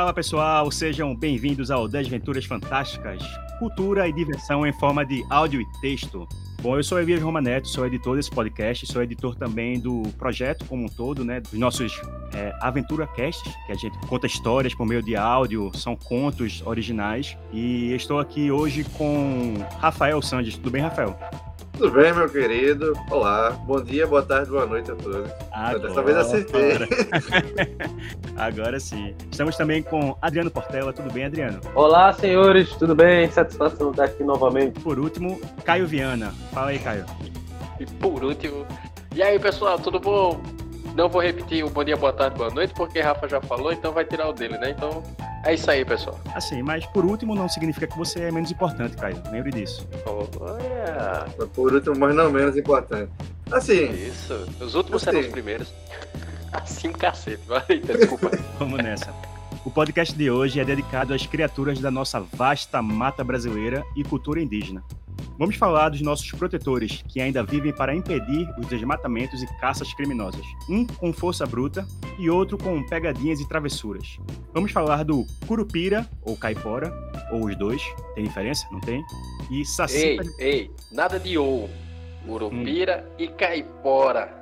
[0.00, 3.22] Fala pessoal, sejam bem-vindos ao Desventuras Fantásticas,
[3.58, 6.26] cultura e diversão em forma de áudio e texto.
[6.62, 10.84] Bom, eu sou Elias Romaneto, sou editor desse podcast, sou editor também do projeto como
[10.84, 11.40] um todo, né?
[11.40, 12.00] Dos nossos
[12.32, 17.36] é, Aventura Casts, que a gente conta histórias por meio de áudio, são contos originais.
[17.52, 20.56] E estou aqui hoje com Rafael Sandes.
[20.56, 21.14] Tudo bem, Rafael?
[21.80, 22.92] Tudo bem, meu querido?
[23.10, 25.30] Olá, bom dia, boa tarde, boa noite a todos.
[25.50, 26.72] Agora, Dessa vez acertei.
[26.72, 26.88] Agora.
[28.36, 29.14] agora sim.
[29.30, 30.92] Estamos também com Adriano Portela.
[30.92, 31.58] Tudo bem, Adriano?
[31.74, 33.30] Olá, senhores, tudo bem?
[33.30, 34.78] Satisfação estar aqui novamente.
[34.80, 36.34] Por último, Caio Viana.
[36.52, 37.06] Fala aí, Caio.
[37.80, 38.66] E por último.
[39.14, 40.38] E aí, pessoal, tudo bom?
[40.94, 43.92] Não vou repetir o bom dia, boa tarde, boa noite, porque Rafa já falou, então
[43.92, 44.70] vai tirar o dele, né?
[44.70, 45.02] Então
[45.44, 46.18] é isso aí, pessoal.
[46.34, 49.22] Assim, mas por último não significa que você é menos importante, Caio.
[49.30, 49.86] Lembre disso.
[50.06, 51.26] Olha.
[51.54, 53.10] Por último, mas não menos importante.
[53.50, 53.90] Assim.
[53.90, 54.34] Isso.
[54.60, 55.16] Os últimos assim.
[55.16, 55.72] serão os primeiros.
[56.52, 57.40] Assim um cacete.
[57.68, 58.28] Eita, desculpa.
[58.58, 59.14] Vamos nessa.
[59.62, 64.40] O podcast de hoje é dedicado às criaturas da nossa vasta mata brasileira e cultura
[64.40, 64.82] indígena.
[65.38, 70.44] Vamos falar dos nossos protetores, que ainda vivem para impedir os desmatamentos e caças criminosas.
[70.66, 71.86] Um com força bruta
[72.18, 74.18] e outro com pegadinhas e travessuras.
[74.54, 76.90] Vamos falar do Curupira, ou Caipora,
[77.30, 77.82] ou os dois,
[78.14, 78.66] tem diferença?
[78.72, 79.04] Não tem?
[79.50, 79.96] E Saci.
[79.96, 81.68] Ei, ei, nada de ou.
[82.26, 83.14] Curupira hum.
[83.18, 84.40] e Caipora.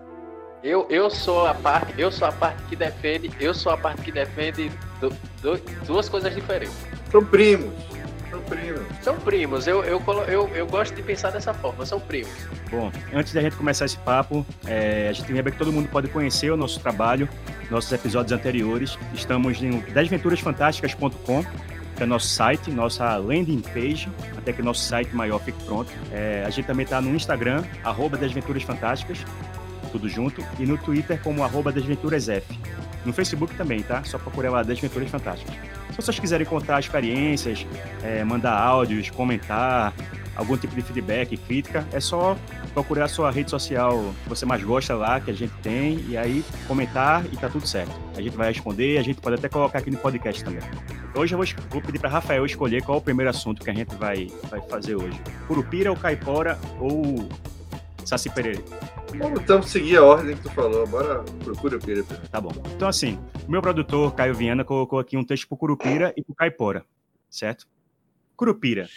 [0.63, 4.03] Eu, eu sou a parte, eu sou a parte que defende, eu sou a parte
[4.03, 5.11] que defende do,
[5.43, 6.75] do, duas coisas diferentes.
[7.11, 7.73] São primos.
[8.31, 8.83] São primos.
[9.03, 9.67] São primos.
[9.67, 11.85] Eu, eu, eu, eu gosto de pensar dessa forma.
[11.87, 12.31] São primos.
[12.71, 16.09] Bom, antes da gente começar esse papo, é, a gente lembra que todo mundo pode
[16.09, 17.29] conhecer o nosso trabalho,
[17.71, 18.99] nossos episódios anteriores.
[19.15, 21.45] Estamos em desventurasfantásticas.com
[21.99, 25.93] que é nosso site, nossa landing page, até que nosso site maior fique pronto.
[26.13, 29.19] É, a gente também está no Instagram, arroba Desventuras Fantásticas,
[29.91, 32.47] tudo junto, e no Twitter como arroba Desventurasf.
[33.05, 34.03] No Facebook também, tá?
[34.05, 35.55] Só procurar lá Desventuras Fantásticas.
[35.91, 37.67] Se vocês quiserem contar experiências,
[38.03, 39.93] é, mandar áudios, comentar,
[40.39, 42.37] algum tipo de feedback, crítica, é só
[42.73, 46.17] procurar a sua rede social que você mais gosta lá, que a gente tem, e
[46.17, 47.93] aí comentar e tá tudo certo.
[48.17, 50.63] A gente vai responder, a gente pode até colocar aqui no podcast também.
[51.15, 53.75] Hoje eu vou, vou pedir para Rafael escolher qual é o primeiro assunto que a
[53.75, 55.21] gente vai, vai fazer hoje.
[55.49, 57.29] Curupira ou caipora ou
[58.05, 58.63] Saci Pereira?
[59.17, 60.87] Vamos então seguir a ordem que tu falou.
[60.87, 62.03] Bora pro Curupira.
[62.31, 62.51] Tá bom.
[62.75, 66.35] Então, assim, o meu produtor, Caio Viana, colocou aqui um texto pro Curupira e pro
[66.35, 66.85] Caipora,
[67.31, 67.67] certo?
[68.37, 68.89] Curupira.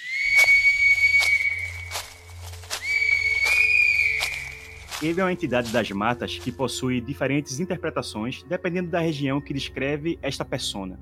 [5.01, 10.19] Ele é uma entidade das matas que possui diferentes interpretações dependendo da região que descreve
[10.21, 11.00] esta persona.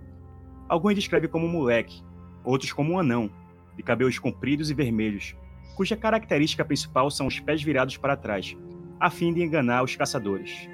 [0.70, 2.02] Alguns descrevem como um moleque,
[2.46, 3.30] outros como um anão,
[3.76, 5.36] de cabelos compridos e vermelhos,
[5.76, 8.56] cuja característica principal são os pés virados para trás,
[9.00, 10.68] a fim de enganar os caçadores.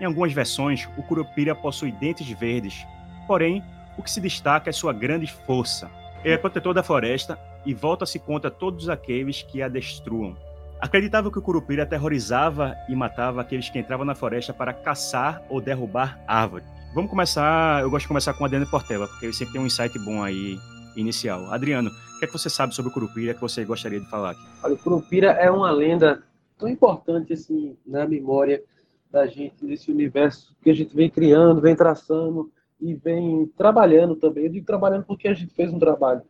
[0.00, 2.86] Em algumas versões, o Curupira possui dentes verdes,
[3.26, 3.62] porém,
[3.96, 5.90] o que se destaca é sua grande força.
[6.24, 10.36] Ele é protetor da floresta e volta-se contra todos aqueles que a destruam.
[10.80, 15.60] Acreditava que o Curupira aterrorizava e matava aqueles que entravam na floresta para caçar ou
[15.60, 16.66] derrubar árvores.
[16.94, 19.66] Vamos começar, eu gosto de começar com a Adriano Portela, porque ele sempre tem um
[19.66, 20.58] insight bom aí
[20.94, 21.50] inicial.
[21.50, 24.32] Adriano, o que, é que você sabe sobre o Curupira que você gostaria de falar
[24.32, 24.40] aqui?
[24.62, 26.22] Olha, o Curupira é uma lenda
[26.58, 28.62] tão importante assim na memória
[29.10, 32.50] da gente, desse universo que a gente vem criando, vem traçando
[32.80, 34.44] e vem trabalhando também.
[34.44, 36.22] Eu digo trabalhando porque a gente fez um trabalho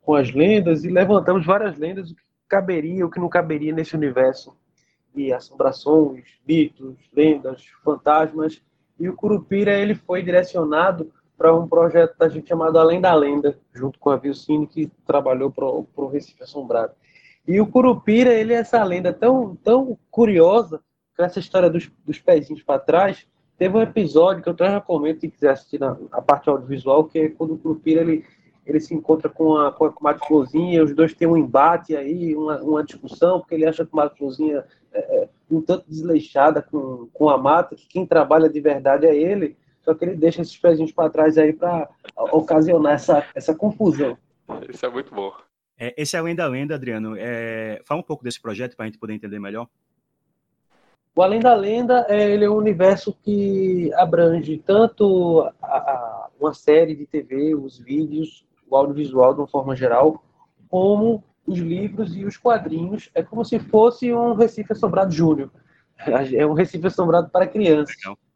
[0.00, 3.94] com as lendas e levantamos várias lendas, o que caberia, o que não caberia nesse
[3.94, 4.56] universo.
[5.14, 8.62] E assombrações, mitos, lendas, fantasmas.
[8.98, 13.58] E o Curupira ele foi direcionado para um projeto da gente chamado Além da Lenda,
[13.74, 16.94] junto com a Vilcine, que trabalhou para o Recife Assombrado.
[17.46, 20.80] E o Curupira, ele é essa lenda tão, tão curiosa,
[21.16, 23.26] com essa história dos, dos pezinhos para trás.
[23.58, 27.18] Teve um episódio que eu até recomendo, quem quiser assistir na, a parte audiovisual, que
[27.18, 28.24] é quando o Curupira ele,
[28.64, 32.34] ele se encontra com a, com a Comadre Florzinha, os dois têm um embate aí,
[32.34, 36.62] uma, uma discussão, porque ele acha que a Comadre Florzinha é, é um tanto desleixada
[36.62, 40.42] com, com a mata, que quem trabalha de verdade é ele, só que ele deixa
[40.42, 44.16] esses pezinhos para trás aí para ocasionar essa, essa confusão.
[44.68, 45.32] Isso é muito bom.
[45.78, 47.16] É, esse é Além da Lenda, Adriano.
[47.18, 49.68] É, fala um pouco desse projeto para a gente poder entender melhor.
[51.14, 56.54] O Além da Lenda é, ele é um universo que abrange tanto a, a, uma
[56.54, 60.22] série de TV, os vídeos, o audiovisual de uma forma geral,
[60.68, 63.10] como os livros e os quadrinhos.
[63.14, 65.50] É como se fosse um Recife Assombrado Júnior.
[66.34, 67.94] É um Recife Assombrado para crianças.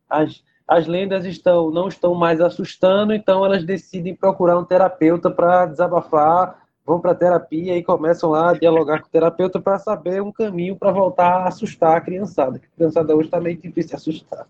[0.08, 5.66] As, as lendas estão não estão mais assustando, então elas decidem procurar um terapeuta para
[5.66, 10.30] desabafar vão para terapia e começam lá a dialogar com o terapeuta para saber um
[10.30, 12.58] caminho para voltar a assustar a criançada.
[12.58, 14.48] A criançada hoje está meio difícil de assustar.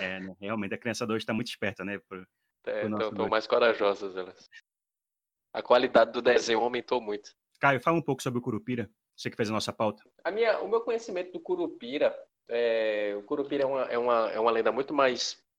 [0.00, 0.34] É, né?
[0.40, 2.00] realmente a criançada hoje está muito esperta, né?
[2.64, 4.48] Estão mais corajosas elas.
[5.52, 7.34] A qualidade do desenho aumentou muito.
[7.60, 8.88] Caio, fala um pouco sobre o Curupira.
[9.14, 10.02] Você que fez a nossa pauta.
[10.24, 12.16] A minha, o meu conhecimento do Curupira,
[12.48, 15.51] é, o Curupira é uma, é, uma, é uma lenda muito mais é,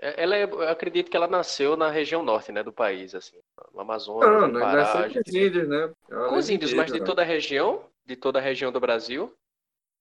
[0.00, 3.36] ela é, eu acredito que ela nasceu na região norte, né, do país, assim,
[3.72, 5.08] no Amazonas, não, no Pará.
[5.08, 5.92] Não, com os índios, né?
[6.10, 9.32] Ela com os índios, mas de toda a região, de toda a região do Brasil.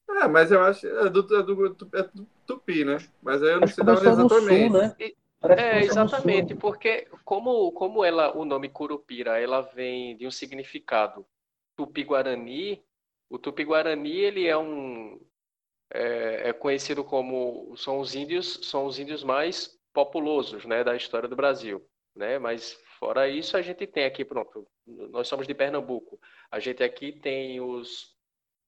[0.09, 2.97] É, mas eu acho é do, é do, é do Tupi, né?
[3.21, 4.69] Mas aí eu não sei dar exatamente.
[4.69, 4.95] Sul, né?
[5.57, 11.25] é, exatamente, porque como, como ela, o nome Curupira, ela vem de um significado
[11.75, 12.83] tupi-guarani,
[13.29, 15.19] o tupi-guarani, ele é um
[15.91, 21.27] é, é, conhecido como são os índios, são os índios mais populosos, né, da história
[21.27, 21.83] do Brasil,
[22.13, 22.37] né?
[22.37, 26.19] Mas fora isso a gente tem aqui, pronto, nós somos de Pernambuco.
[26.51, 28.13] A gente aqui tem os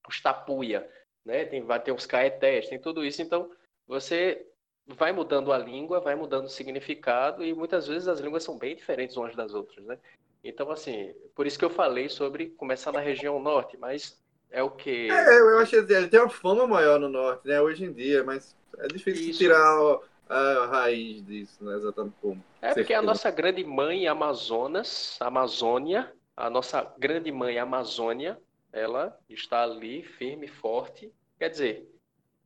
[0.08, 0.90] os tapuia,
[1.24, 1.44] né?
[1.44, 3.20] Tem vai ter os caetés, tem tudo isso.
[3.20, 3.50] Então,
[3.86, 4.46] você
[4.86, 8.74] vai mudando a língua, vai mudando o significado e muitas vezes as línguas são bem
[8.74, 9.98] diferentes umas das outras, né?
[10.42, 14.18] Então, assim, por isso que eu falei sobre começar na região norte, mas
[14.50, 15.10] é o que.
[15.10, 17.60] É, eu acho que ele tem uma fama maior no norte, né?
[17.60, 19.38] Hoje em dia, mas é difícil isso.
[19.40, 19.98] tirar
[20.28, 21.76] a, raiz disso, né?
[21.76, 22.44] Exatamente como.
[22.60, 28.40] É porque a nossa grande mãe Amazonas, Amazônia, a nossa grande mãe Amazônia,
[28.72, 31.12] ela está ali firme e forte.
[31.38, 31.88] Quer dizer,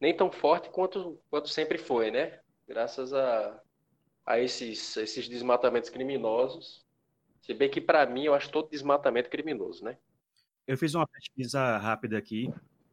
[0.01, 2.39] nem tão forte quanto, quanto sempre foi, né?
[2.67, 3.61] Graças a,
[4.25, 6.85] a esses, esses desmatamentos criminosos.
[7.41, 9.99] Se bem que, para mim, eu acho todo desmatamento criminoso, né?
[10.67, 12.49] Eu fiz uma pesquisa rápida aqui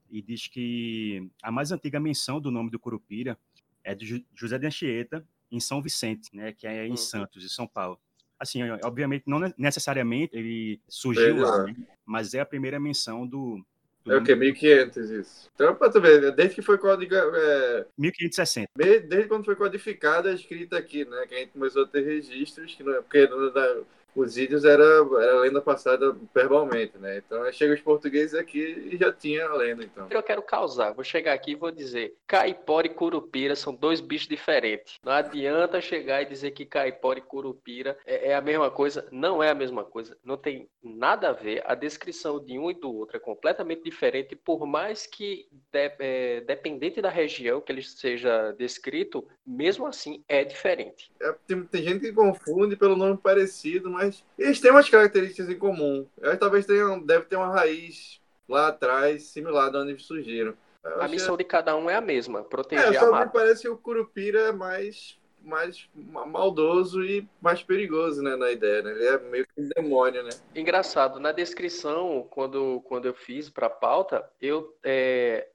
[0.09, 3.37] e diz que a mais antiga menção do nome do Curupira
[3.83, 6.97] é de José de Anchieta, em São Vicente, né, que é em uhum.
[6.97, 7.99] Santos, em São Paulo.
[8.39, 13.61] Assim, obviamente, não necessariamente ele surgiu lá, né, mas é a primeira menção do.
[14.07, 14.33] é o que?
[14.33, 15.49] 1500 isso.
[15.53, 17.35] Então, para tu ver, desde que foi codificado.
[17.35, 17.85] É...
[17.97, 18.69] 1560.
[18.75, 21.25] Desde quando foi codificada a escrita aqui, né?
[21.27, 24.83] Que a gente começou a ter registros, que não, é, porque não, os índios era,
[24.83, 27.17] era lenda passada verbalmente, né?
[27.17, 30.07] Então chega os portugueses aqui e já tinha a lenda, então.
[30.09, 34.27] Eu quero causar, vou chegar aqui e vou dizer, caipora e curupira são dois bichos
[34.27, 34.99] diferentes.
[35.03, 39.41] Não adianta chegar e dizer que caipora e curupira é, é a mesma coisa, não
[39.43, 41.63] é a mesma coisa, não tem nada a ver.
[41.65, 46.41] A descrição de um e do outro é completamente diferente, por mais que de, é,
[46.41, 51.11] dependente da região que ele seja descrito, mesmo assim é diferente.
[51.21, 55.49] É, tem, tem gente que confunde pelo nome parecido, mas mas eles têm umas características
[55.49, 56.07] em comum.
[56.21, 60.55] Eles talvez tenham, deve ter uma raiz lá atrás, similar de onde surgiram.
[60.83, 61.43] Eu a missão que...
[61.43, 63.25] de cada um é a mesma, proteger é, a mata.
[63.25, 68.81] me parece que o Curupira é mais, mais maldoso e mais perigoso, né, na ideia,
[68.81, 68.91] né?
[68.91, 70.29] Ele é meio que um demônio, né?
[70.55, 75.49] Engraçado, na descrição, quando, quando eu fiz para a pauta, eu, é,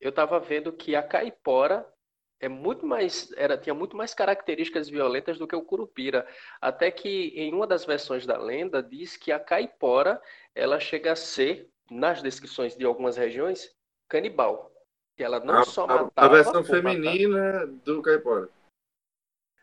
[0.00, 1.84] eu tava vendo que a caipora
[2.40, 6.26] é muito mais era tinha muito mais características violentas do que o curupira.
[6.60, 10.20] Até que em uma das versões da lenda diz que a caipora
[10.54, 13.74] ela chega a ser nas descrições de algumas regiões
[14.08, 14.72] canibal.
[15.16, 17.66] Que ela não a, só matava a, versão feminina matar.
[17.66, 18.48] do caipora.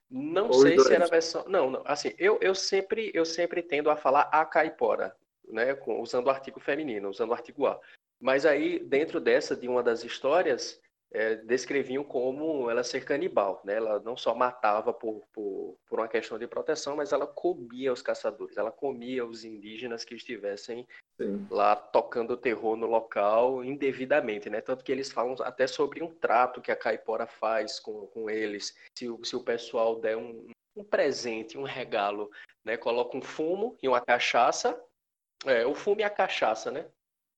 [0.10, 3.62] Não Ou sei se era a versão não não assim eu, eu sempre eu sempre
[3.62, 5.16] tendo a falar a caipora
[5.48, 7.80] né usando o artigo feminino usando o artigo a.
[8.20, 10.80] Mas aí dentro dessa de uma das histórias
[11.13, 13.62] é, descreviam como ela ser canibal.
[13.63, 13.75] Né?
[13.75, 18.01] Ela não só matava por, por, por, uma questão de proteção, mas ela comia os
[18.01, 21.48] caçadores, ela comia os indígenas que estivessem Sim.
[21.51, 24.50] lá tocando terror no local indevidamente.
[24.50, 24.60] Né?
[24.60, 28.75] Tanto que eles falam até sobre um trato que a caipora faz com, com eles.
[28.98, 32.32] Se, se o pessoal der um, um presente, um regalo,
[32.65, 32.75] né?
[32.75, 34.82] coloca um fumo e uma cachaça.
[35.46, 36.86] É, o fumo e a cachaça, né?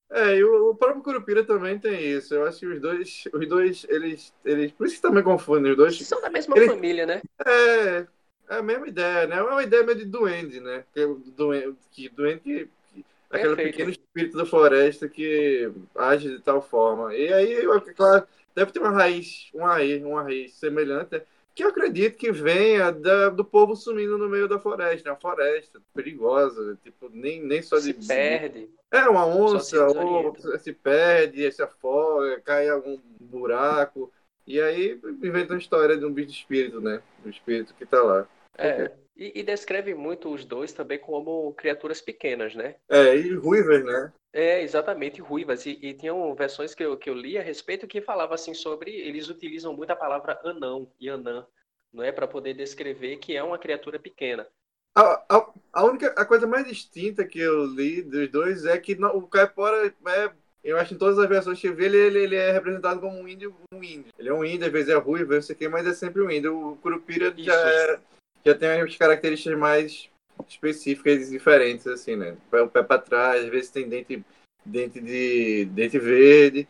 [0.10, 2.34] É, e o, o, próprio Curupira também tem isso.
[2.34, 5.78] Eu acho que os dois, os dois, eles, eles, por isso que também confundem os
[5.78, 6.00] dois.
[6.08, 7.22] São da mesma eles, família, né?
[7.46, 8.08] É,
[8.50, 9.38] é a mesma ideia, né?
[9.38, 10.84] É uma ideia meio de duende, né?
[10.94, 16.62] Que duende, que duende que, que aquele pequeno espírito da floresta que age de tal
[16.62, 17.14] forma.
[17.16, 21.22] E aí, claro, deve ter uma raiz, uma raiz, uma raiz semelhante.
[21.56, 25.82] Que eu acredito que venha da, do povo sumindo no meio da floresta, uma floresta
[25.94, 27.94] perigosa, tipo, nem, nem só de.
[27.94, 28.70] Se perde.
[28.92, 34.12] É, uma onça, ou se perde, se afoga, cai em algum buraco.
[34.46, 37.02] E aí inventa uma história de um bicho de espírito, né?
[37.24, 38.28] Do espírito que tá lá.
[38.58, 38.92] É.
[39.18, 42.76] E, e, descreve muito os dois também como criaturas pequenas, né?
[42.90, 44.12] É, e ruivas, né?
[44.36, 45.65] É, exatamente, ruivas.
[45.65, 48.92] E, e tinham versões que eu, que eu li a respeito que falava assim sobre.
[48.92, 51.48] Eles utilizam muito a palavra anão e anã,
[51.94, 52.12] não é?
[52.12, 54.46] Para poder descrever que é uma criatura pequena.
[54.94, 58.94] A, a, a, única a coisa mais distinta que eu li dos dois é que
[58.94, 60.32] o caipora é
[60.65, 63.00] eu acho que em todas as versões que eu vi, ele, ele, ele, é representado
[63.00, 64.12] como um índio, um índio.
[64.18, 66.24] Ele é um índio, às vezes é ruivo, não sei o que, mas é sempre
[66.24, 66.72] um índio.
[66.72, 68.00] O Curupira já é,
[68.44, 70.10] já tem as características mais
[70.48, 72.38] específicas diferentes, assim, né?
[72.51, 74.24] O pé para trás, às vezes tem dente,
[74.65, 76.68] dente de dente verde.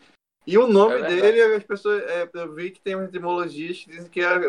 [0.47, 2.03] E o nome é dele, as pessoas.
[2.03, 4.39] É, eu vi que tem etimologias que dizem que é,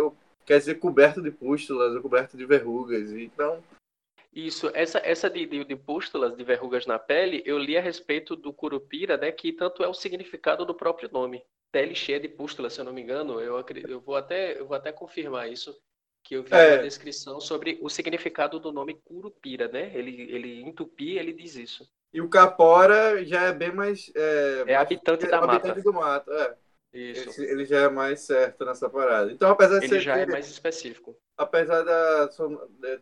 [0.45, 3.13] quer dizer coberto de pústulas ou coberto de verrugas.
[3.13, 3.63] Então.
[4.33, 8.37] Isso, essa, essa de, de, de, pústulas, de verrugas na pele, eu li a respeito
[8.37, 9.33] do curupira, né?
[9.33, 11.43] Que tanto é o significado do próprio nome.
[11.73, 13.41] Pele cheia de pústulas, se eu não me engano.
[13.41, 15.75] Eu, acredito, eu, vou, até, eu vou até confirmar isso
[16.27, 16.75] que eu vi é.
[16.75, 19.93] uma descrição sobre o significado do nome Curupira, né?
[19.95, 21.89] Ele, ele em tupi, ele diz isso.
[22.13, 24.11] E o Capora já é bem mais...
[24.15, 25.55] É, é habitante mais, da é, mata.
[25.55, 26.57] Habitante do mato, é.
[26.93, 27.43] Isso.
[27.43, 29.31] Ele, ele, já é mais certo nessa parada.
[29.31, 31.17] Então, apesar de ele já ter, é mais específico.
[31.37, 32.27] Apesar da,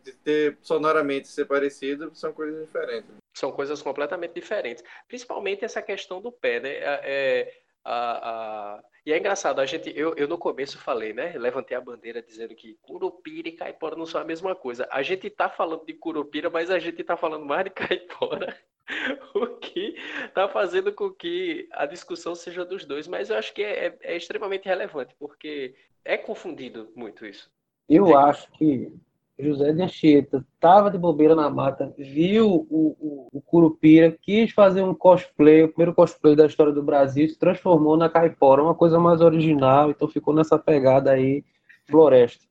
[0.03, 3.09] de ter sonoramente ser parecido, são coisas diferentes.
[3.33, 4.83] São coisas completamente diferentes.
[5.07, 6.71] Principalmente essa questão do pé, né?
[6.73, 7.53] É,
[7.85, 8.83] a, a...
[9.05, 11.33] E é engraçado, a gente, eu, eu no começo falei, né?
[11.37, 14.87] Levantei a bandeira dizendo que Curupira e Caipora não são a mesma coisa.
[14.91, 18.57] A gente tá falando de Curupira, mas a gente tá falando mais de Caipora.
[19.35, 19.95] o que
[20.33, 23.07] tá fazendo com que a discussão seja dos dois.
[23.07, 27.49] Mas eu acho que é, é, é extremamente relevante, porque é confundido muito isso.
[27.87, 28.91] Eu acho que
[29.37, 34.81] José de Anchieta estava de bobeira na mata, viu o, o, o, Curupira, quis fazer
[34.81, 38.97] um cosplay, o primeiro cosplay da história do Brasil, se transformou na caipora, uma coisa
[38.97, 41.43] mais original, então ficou nessa pegada aí,
[41.85, 42.45] floresta.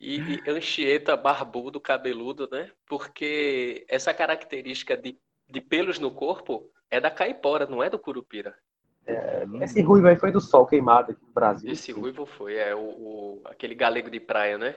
[0.00, 2.70] E, e Anchieta barbudo, cabeludo, né?
[2.86, 5.18] Porque essa característica de,
[5.48, 8.54] de pelos no corpo é da caipora, não é do Curupira.
[9.06, 11.70] É, esse ruivo aí foi do sol queimado aqui no Brasil.
[11.70, 14.76] Esse ruivo foi, é o, o aquele galego de praia, né?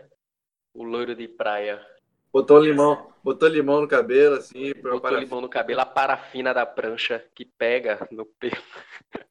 [0.74, 1.86] O loiro de praia.
[2.32, 4.74] Botou limão, botou limão no cabelo, assim.
[4.76, 5.24] Botou parafina.
[5.24, 8.62] limão no cabelo, a parafina da prancha que pega no pelo.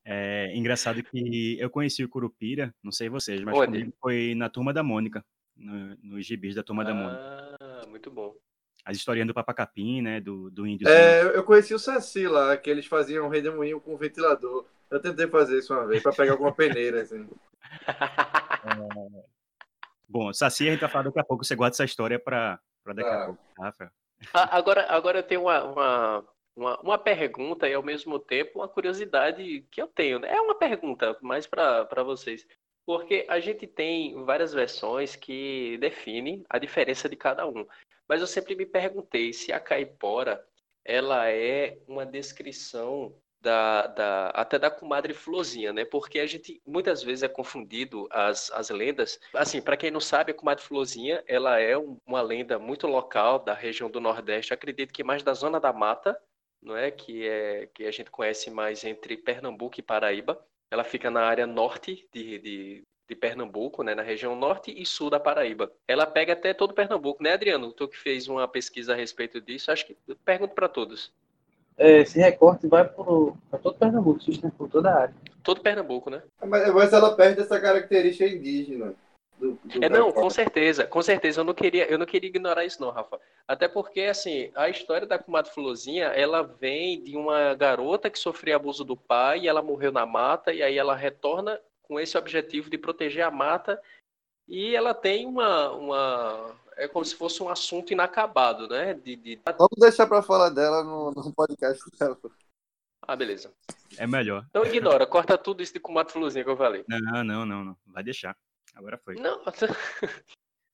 [0.05, 4.73] É engraçado que eu conheci o Curupira, não sei vocês, mas comigo foi na Turma
[4.73, 5.25] da Mônica,
[5.57, 7.57] nos no gibis da Turma ah, da Mônica.
[7.61, 8.35] Ah, muito bom.
[8.85, 10.88] As historinhas do Papacapim, né, do, do índio.
[10.88, 14.64] É, eu conheci o Saci lá, que eles faziam um redemoinho com ventilador.
[14.88, 17.26] Eu tentei fazer isso uma vez, para pegar alguma peneira, assim.
[18.66, 19.36] É...
[20.09, 21.45] Bom, Saci, a gente vai falar daqui a pouco.
[21.45, 23.27] Você guarda essa história para daqui a ah.
[23.27, 23.91] pouco, tá, Rafael?
[24.33, 29.67] Agora, agora eu tenho uma, uma, uma, uma, pergunta e ao mesmo tempo uma curiosidade
[29.71, 30.19] que eu tenho.
[30.19, 30.33] Né?
[30.33, 32.47] É uma pergunta mais para vocês.
[32.87, 37.67] Porque a gente tem várias versões que definem a diferença de cada um.
[38.09, 40.43] Mas eu sempre me perguntei se a caipora
[40.85, 45.85] ela é uma descrição da, da, até da comadre Flozinha, né?
[45.85, 49.21] Porque a gente muitas vezes é confundido as, as lendas.
[49.35, 53.38] Assim, para quem não sabe, a comadre Flozinha, ela é um, uma lenda muito local
[53.38, 54.55] da região do Nordeste.
[54.55, 56.19] Acredito que mais da zona da mata,
[56.62, 56.90] não é?
[56.90, 60.45] Que é que a gente conhece mais entre Pernambuco e Paraíba.
[60.71, 65.09] Ela fica na área norte de, de, de Pernambuco, né, na região norte e sul
[65.09, 65.73] da Paraíba.
[65.87, 67.73] Ela pega até todo Pernambuco, né, Adriano?
[67.73, 71.12] Tu que fez uma pesquisa a respeito disso, acho que pergunto para todos
[71.78, 75.14] esse recorte vai para todo Pernambuco, se estende por toda a área.
[75.42, 76.23] Todo Pernambuco, né?
[76.45, 78.95] Mas, mas ela perde essa característica indígena.
[79.38, 81.40] Do, do é, não, com certeza, com certeza.
[81.40, 83.21] Eu não queria, eu não queria ignorar isso, não, Rafa.
[83.47, 88.56] Até porque, assim, a história da comadre Fulozinha, ela vem de uma garota que sofreu
[88.56, 92.71] abuso do pai, e ela morreu na mata, e aí ela retorna com esse objetivo
[92.71, 93.80] de proteger a mata,
[94.49, 98.95] e ela tem uma, uma é como se fosse um assunto inacabado, né?
[98.95, 99.40] De, de...
[99.45, 102.18] Vamos deixar para falar dela no, no podcast dela.
[103.02, 103.52] Ah, beleza.
[103.97, 104.45] É melhor.
[104.50, 106.85] Então ignora, corta tudo isso de comato fluzinho que eu falei.
[106.88, 107.76] Não, não, não, não.
[107.87, 108.37] Vai deixar.
[108.75, 109.14] Agora foi.
[109.14, 109.40] Não.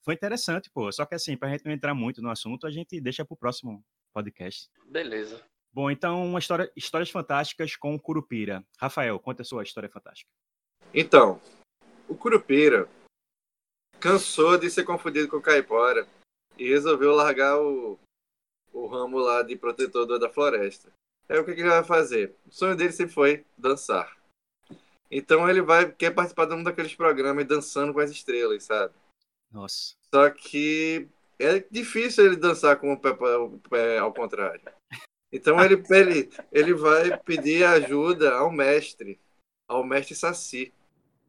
[0.02, 0.90] foi interessante, pô.
[0.90, 3.84] Só que assim, pra gente não entrar muito no assunto, a gente deixa pro próximo
[4.12, 4.68] podcast.
[4.86, 5.42] Beleza.
[5.72, 8.64] Bom, então, uma história, histórias fantásticas com o Curupira.
[8.78, 10.30] Rafael, conta a sua história fantástica.
[10.92, 11.40] Então,
[12.08, 12.88] o Curupira
[14.02, 16.08] cansou de ser confundido com caipora
[16.58, 17.96] e resolveu largar o,
[18.72, 20.92] o ramo lá de protetor da floresta.
[21.28, 22.34] Aí o que, que ele vai fazer?
[22.44, 24.18] O sonho dele sempre foi dançar.
[25.08, 28.92] Então ele vai quer participar de um daqueles programas dançando com as estrelas, sabe?
[29.52, 29.94] Nossa.
[30.12, 34.60] Só que é difícil ele dançar com o pé, o pé ao contrário.
[35.30, 39.20] Então ele, ele, ele vai pedir ajuda ao mestre,
[39.68, 40.74] ao mestre Saci,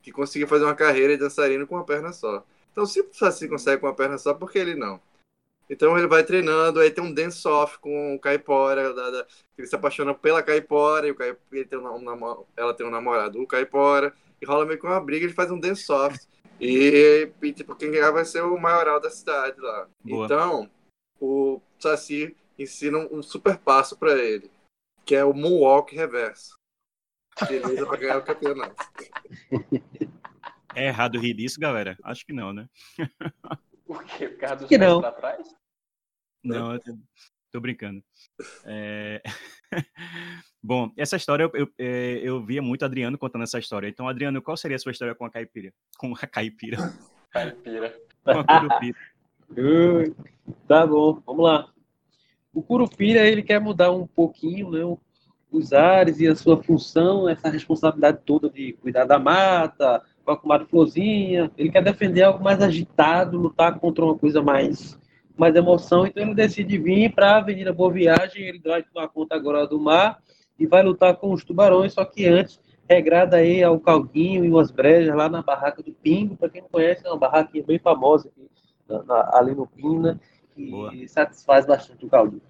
[0.01, 2.43] que conseguiu fazer uma carreira de dançarino com uma perna só.
[2.73, 4.99] Então, se o Saci consegue com uma perna só, por que ele não?
[5.69, 9.27] Então ele vai treinando, aí tem um dance off com o Caipora, da, da,
[9.57, 13.41] ele se apaixona pela Caipora, e o Caipora, tem um, um, ela tem um namorado,
[13.41, 16.19] o Caipora, e rola meio que uma briga, ele faz um dance off.
[16.59, 19.87] E, e tipo, quem ganhar vai ser o maioral da cidade lá.
[20.03, 20.25] Boa.
[20.25, 20.69] Então,
[21.19, 24.51] o Saci ensina um, um super passo para ele,
[25.05, 26.55] que é o Moonwalk Reverso.
[27.47, 28.75] Beleza pra ganhar o campeonato.
[30.75, 31.97] É errado rir disso, galera?
[32.03, 32.67] Acho que não, né?
[33.85, 34.29] Por quê?
[34.29, 35.01] Por causa dos Que não.
[35.01, 35.55] pra trás?
[36.43, 36.97] Não, eu tô,
[37.51, 38.03] tô brincando.
[38.65, 39.21] É,
[40.61, 43.87] Bom, essa história eu, eu, é, eu via muito Adriano contando essa história.
[43.87, 45.73] Então, Adriano, qual seria a sua história com a caipira?
[45.97, 46.77] Com a caipira?
[47.29, 47.99] Caipira.
[48.23, 48.97] Com a curupira?
[50.67, 51.73] Tá bom, vamos lá.
[52.53, 54.97] O Curupira, ele quer mudar um pouquinho, né,
[55.51, 60.37] os ares e a sua função, essa responsabilidade toda de cuidar da mata, com a
[60.37, 61.51] comadre Florzinha.
[61.57, 64.99] Ele quer defender algo mais agitado, lutar contra uma coisa mais,
[65.37, 66.05] mais emoção.
[66.05, 69.79] Então ele decide vir para a Avenida Boa Viagem, ele vai tomar conta agora do
[69.79, 70.21] mar
[70.57, 74.69] e vai lutar com os tubarões, só que antes regrada aí ao caldinho e umas
[74.69, 76.35] brejas lá na barraca do Pingo.
[76.35, 78.47] Para quem não conhece, é uma barraquinha bem famosa aqui,
[78.87, 80.19] na- na- ali no Pina,
[80.53, 80.91] que Boa.
[81.07, 82.41] satisfaz bastante o caldinho.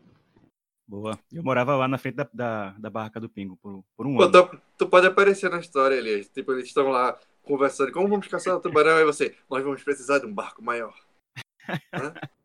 [0.85, 1.17] Boa.
[1.31, 4.23] Eu morava lá na frente da, da, da barraca do Pingo por, por um Pô,
[4.23, 4.31] ano.
[4.31, 6.27] tu, tu pode aparecer na história, Elias.
[6.27, 7.91] Tipo, eles estão lá conversando.
[7.91, 8.97] Como vamos caçar o tubarão?
[8.97, 10.93] Aí você, nós vamos precisar de um barco maior.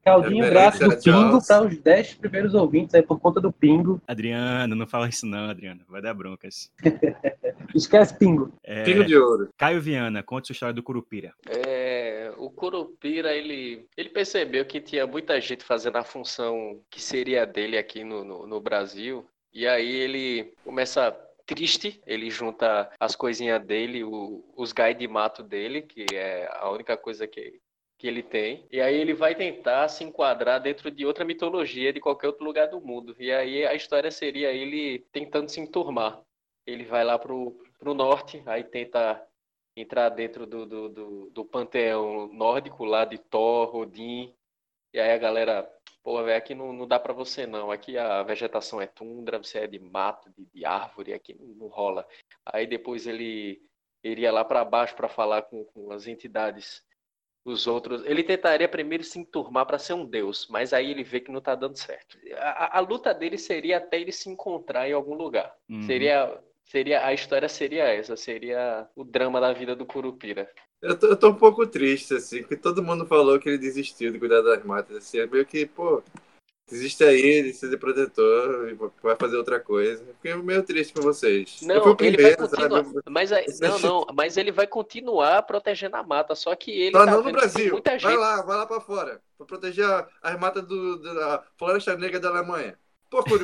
[0.04, 1.46] Caldinho grátis do a Pingo Jaws.
[1.46, 4.00] para os 10 primeiros ouvintes aí por conta do Pingo.
[4.06, 5.84] Adriano, não fala isso não, Adriano.
[5.88, 6.72] Vai dar broncas.
[7.74, 8.52] Esquece Pingo.
[8.64, 9.50] É, Pingo de ouro.
[9.56, 11.34] Caio Viana, conta sua história do Curupira.
[11.46, 17.44] É, o Curupira, ele, ele percebeu que tinha muita gente fazendo a função que seria
[17.44, 19.26] dele aqui no, no, no Brasil.
[19.52, 21.14] E aí ele começa
[21.48, 26.70] triste, ele junta as coisinhas dele, o- os gai de mato dele, que é a
[26.70, 27.58] única coisa que,
[27.98, 28.66] que ele tem.
[28.70, 32.68] E aí ele vai tentar se enquadrar dentro de outra mitologia de qualquer outro lugar
[32.68, 33.16] do mundo.
[33.18, 36.20] E aí a história seria ele tentando se enturmar.
[36.66, 39.20] Ele vai lá pro, pro norte, aí tenta
[39.74, 44.34] entrar dentro do, do, do, do panteão nórdico lá de Thor, Odin.
[44.92, 45.68] E aí a galera,
[46.02, 47.70] pô, aqui não, não dá pra você não.
[47.70, 51.66] Aqui a vegetação é tundra, você é de mato, de, de árvore, aqui não, não
[51.68, 52.06] rola.
[52.46, 53.60] Aí depois ele
[54.02, 56.82] iria lá pra baixo pra falar com, com as entidades,
[57.44, 58.04] os outros.
[58.04, 61.40] Ele tentaria primeiro se enturmar pra ser um deus, mas aí ele vê que não
[61.40, 62.18] tá dando certo.
[62.36, 65.54] A, a- a luta dele seria até ele se encontrar em algum lugar.
[65.68, 65.82] Uhum.
[65.82, 70.50] Seria, seria, a história seria essa, seria o drama da vida do Curupira.
[70.80, 74.12] Eu tô, eu tô um pouco triste, assim, porque todo mundo falou que ele desistiu
[74.12, 74.96] de cuidar das matas.
[74.98, 76.02] Assim, é meio que, pô,
[76.68, 80.04] desiste aí de ser protetor e vai fazer outra coisa.
[80.20, 81.60] Fiquei meio triste com vocês.
[81.62, 83.00] Não, o ele vai primeiro, continuar, sabe?
[83.10, 87.10] mas não, não, mas ele vai continuar protegendo a mata, só que ele Só tá
[87.10, 87.72] não no que Brasil.
[87.72, 88.16] muita Vai gente.
[88.16, 89.20] lá, vai lá pra fora.
[89.36, 89.86] Pra proteger
[90.22, 92.78] as matas do, da Floresta Negra da Alemanha.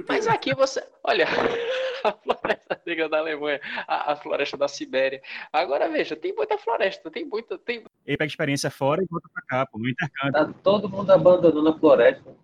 [0.08, 1.26] Mas aqui você, olha,
[2.04, 5.22] a floresta negra da Alemanha, a, a floresta da Sibéria.
[5.52, 9.42] Agora veja, tem muita floresta, tem muita, tem Ele pega experiência fora e volta pra
[9.48, 10.32] cá, pô, no intercâmbio.
[10.32, 12.36] Tá todo mundo abandonando a floresta.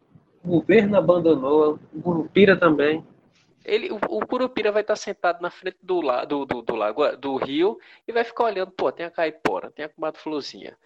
[0.42, 3.06] O governo abandonou, o Curupira também.
[3.62, 7.14] Ele, o, o Curupira vai estar sentado na frente do, la, do, do, do lago,
[7.18, 7.78] do rio,
[8.08, 10.76] e vai ficar olhando, pô, tem a caipora, tem a comadre florzinha.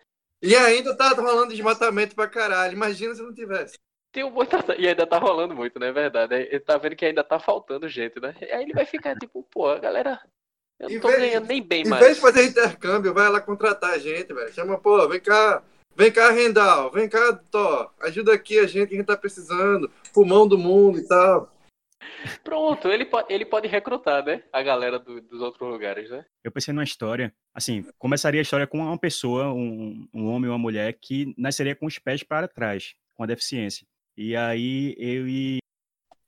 [0.42, 2.74] E ainda tá rolando desmatamento pra caralho.
[2.74, 3.78] Imagina se não tivesse.
[4.14, 5.90] Tem um monte, e ainda tá rolando muito, né?
[5.90, 6.34] Verdade.
[6.36, 8.32] Ele tá vendo que ainda tá faltando gente, né?
[8.40, 10.20] E aí ele vai ficar tipo, pô, a galera,
[10.78, 12.00] eu não Em tô vez- ganhando nem bem Em mais.
[12.04, 14.52] vez de fazer intercâmbio, vai lá contratar a gente, velho.
[14.52, 15.64] Chama, pô, vem cá.
[15.96, 16.92] Vem cá, Rendal.
[16.92, 17.92] Vem cá, Thor.
[18.00, 19.90] Ajuda aqui a gente que a gente tá precisando.
[20.12, 21.52] Pulmão do mundo e tal.
[22.44, 24.42] Pronto, ele pode, ele pode recrutar, né?
[24.52, 26.24] A galera do- dos outros lugares, né?
[26.44, 30.54] Eu pensei numa história, assim, começaria a história com uma pessoa, um, um homem ou
[30.54, 33.86] uma mulher, que nasceria com os pés para trás, com a deficiência.
[34.16, 35.58] E aí ele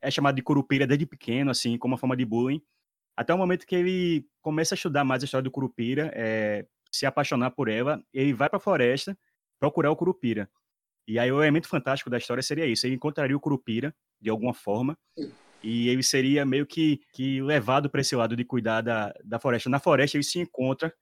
[0.00, 2.62] é chamado de curupira desde pequeno, assim, como uma forma de bullying,
[3.16, 7.06] até o momento que ele começa a estudar mais a história do curupira, é, se
[7.06, 9.18] apaixonar por ela, ele vai para a floresta
[9.58, 10.50] procurar o curupira.
[11.08, 14.52] E aí o elemento fantástico da história seria isso, ele encontraria o curupira, de alguma
[14.52, 14.98] forma,
[15.62, 19.70] e ele seria meio que, que levado para esse lado de cuidar da, da floresta.
[19.70, 20.92] Na floresta ele se encontra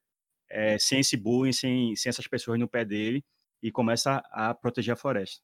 [0.49, 3.25] é, sem esse bullying, sem, sem essas pessoas no pé dele,
[3.63, 5.43] e começa a proteger a floresta.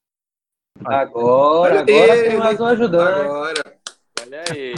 [0.85, 3.21] Agora, agora ele, tem mais um ajudante.
[3.21, 3.77] Agora.
[4.23, 4.75] Olha aí.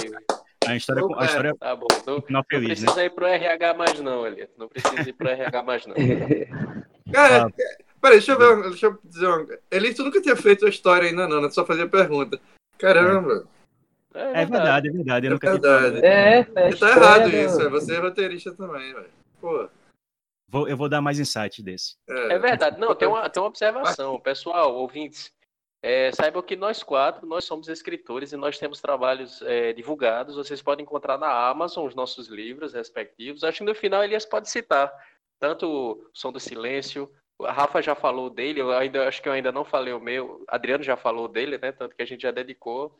[0.66, 1.26] A história, a É.
[1.26, 1.86] história Tá bom.
[2.06, 2.86] Não, é não feliz, né?
[2.86, 4.48] precisa ir pro RH mais não, Elias.
[4.56, 5.94] Não precisa ir pro RH mais não.
[7.12, 7.50] Cara, Ah.
[8.00, 8.68] peraí, deixa eu ver.
[8.70, 9.60] Deixa eu dizer uma coisa.
[9.70, 11.50] Eli, tu nunca tinha feito a história ainda, não, né?
[11.50, 12.40] Só fazia pergunta.
[12.78, 13.46] Caramba,
[14.14, 15.26] É verdade, é verdade.
[15.26, 16.00] Eu é nunca tinha verdade.
[16.00, 16.04] falado.
[16.04, 17.60] É, é tá errado do- isso.
[17.62, 19.10] é Você é roteirista também, velho.
[19.40, 19.68] Pô.
[20.48, 21.94] Vou, eu vou dar mais insight desse.
[22.08, 22.78] É verdade.
[22.78, 24.20] Não, tem uma, tem uma observação.
[24.20, 25.32] Pessoal, ouvintes,
[25.82, 30.36] é, saibam que nós quatro, nós somos escritores e nós temos trabalhos é, divulgados.
[30.36, 33.42] Vocês podem encontrar na Amazon os nossos livros respectivos.
[33.42, 34.92] Acho que no final Elias pode citar
[35.40, 39.32] tanto o Som do Silêncio, a Rafa já falou dele, eu ainda acho que eu
[39.32, 41.72] ainda não falei o meu, Adriano já falou dele, né?
[41.72, 42.96] Tanto que a gente já dedicou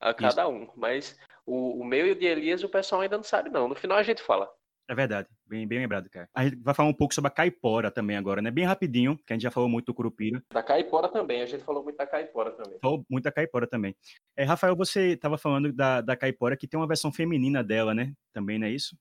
[0.00, 0.68] a cada um.
[0.74, 3.68] Mas o, o meu e o de Elias o pessoal ainda não sabe, não.
[3.68, 4.52] No final a gente fala.
[4.88, 6.28] É verdade, bem, bem lembrado, cara.
[6.32, 8.50] A gente vai falar um pouco sobre a caipora também agora, né?
[8.52, 10.42] Bem rapidinho, que a gente já falou muito do curupira.
[10.52, 12.78] Da caipora também, a gente falou muito da caipora também.
[12.80, 13.96] Falou muito da caipora também.
[14.36, 18.12] É, Rafael, você estava falando da, da caipora que tem uma versão feminina dela, né?
[18.32, 18.96] Também, não é isso?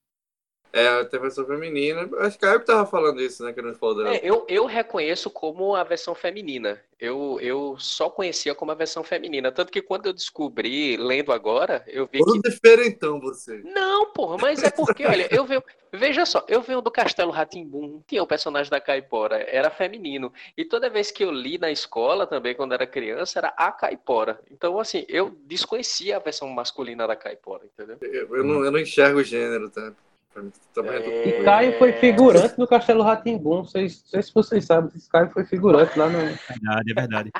[0.75, 2.09] É, tem a versão feminina.
[2.19, 3.53] Acho que a que tava falando isso, né?
[3.53, 4.13] Que não falou dela.
[4.13, 6.81] É, eu, eu reconheço como a versão feminina.
[6.99, 9.53] Eu, eu só conhecia como a versão feminina.
[9.53, 12.49] Tanto que quando eu descobri, lendo agora, eu vi Todo que.
[12.49, 13.61] diferentão você.
[13.63, 15.63] Não, porra, mas é porque, olha, eu venho.
[15.93, 20.33] Veja só, eu venho do Castelo Ratimbum, tinha o personagem da Caipora, era feminino.
[20.57, 24.41] E toda vez que eu li na escola também, quando era criança, era a Caipora.
[24.51, 27.97] Então, assim, eu desconhecia a versão masculina da Caipora, entendeu?
[28.01, 29.93] Eu, eu não, eu não enxergo o gênero, tá?
[30.35, 31.39] Mim, também é É.
[31.41, 33.57] E Caio foi figurante no Castelo Ratimbum.
[33.57, 36.19] Não sei, se vocês sabem, esse Caio foi figurante lá no.
[36.19, 37.31] Verdade, é verdade.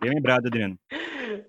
[0.00, 0.78] bem lembrado, Adriano.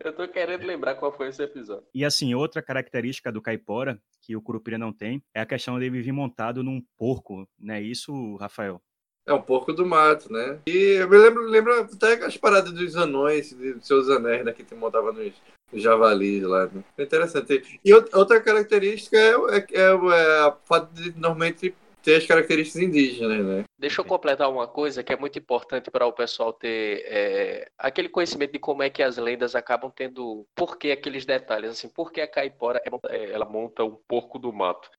[0.04, 1.86] Eu tô querendo lembrar qual foi esse episódio.
[1.94, 6.02] E assim, outra característica do caipora que o curupira não tem é a questão dele
[6.02, 8.82] vir montado num porco, não é isso, Rafael?
[9.26, 10.60] É um porco do mato, né?
[10.68, 14.52] E eu me lembro, lembro até as paradas dos anões, dos seus anéis, né?
[14.52, 15.34] Que te montava nos
[15.74, 16.68] javalis lá.
[16.68, 16.84] Né?
[16.98, 17.80] É interessante.
[17.84, 23.46] E outra característica é, é, é, é a fato de normalmente ter as características indígenas,
[23.46, 23.64] né?
[23.78, 28.10] Deixa eu completar uma coisa que é muito importante para o pessoal ter é, aquele
[28.10, 32.12] conhecimento de como é que as lendas acabam tendo, por que aqueles detalhes, assim, por
[32.12, 34.90] que a caipora é- é- ela monta um porco do mato.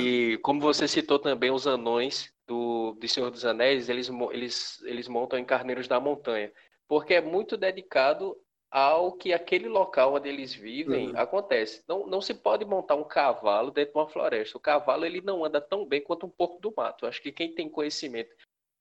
[0.00, 5.06] E como você citou também os anões do, do Senhor dos Anéis, eles, eles, eles
[5.06, 6.50] montam em Carneiros da Montanha,
[6.88, 8.36] porque é muito dedicado
[8.70, 11.18] ao que aquele local onde eles vivem Uhum.
[11.18, 11.82] acontece.
[11.88, 14.56] Não, não se pode montar um cavalo dentro de uma floresta.
[14.56, 17.06] O cavalo ele não anda tão bem quanto um porco do mato.
[17.06, 18.34] Acho que quem tem conhecimento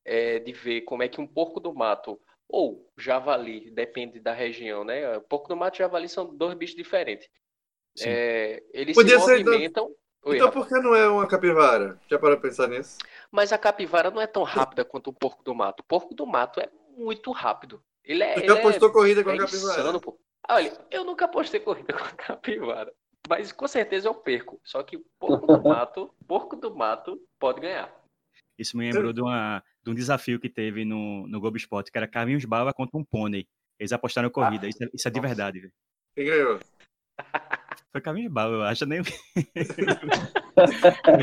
[0.06, 4.84] é, de ver como é que um porco do mato ou javali, depende da região,
[4.84, 5.20] né?
[5.22, 7.28] Porco do mato e javali são dois bichos diferentes.
[8.02, 9.96] É, eles Podia se ser, então- movimentam.
[10.24, 10.60] Oi, Então Rafa.
[10.60, 11.98] por que não é uma capivara?
[12.10, 12.98] Já parou pra pensar nisso?
[13.32, 15.80] Mas a capivara não é tão rápida quanto o porco do mato.
[15.80, 17.82] O porco do mato é muito rápido.
[18.10, 18.56] Ele é, Tu ele já
[18.88, 19.80] é, corrida com é a capivara?
[19.82, 20.20] insano, pô.
[20.50, 22.92] Olha, eu nunca postei corrida com a capivara.
[23.30, 24.60] Mas com certeza eu perco.
[24.64, 27.94] Só que o porco do mato, porco do mato pode ganhar.
[28.58, 31.98] Isso me lembrou de, uma, de um desafio que teve no, no Globo Esporte, que
[32.00, 33.48] era Carlinhos Bala contra um pônei.
[33.80, 34.68] Eles apostaram corrida.
[34.68, 35.28] Isso, é- isso é de nossa.
[35.28, 35.74] verdade, velho.
[36.16, 36.60] Quem ganhou?
[37.92, 38.86] Foi Carlinhos Bala, eu acho.
[38.86, 39.00] Nem...
[39.02, 39.06] eu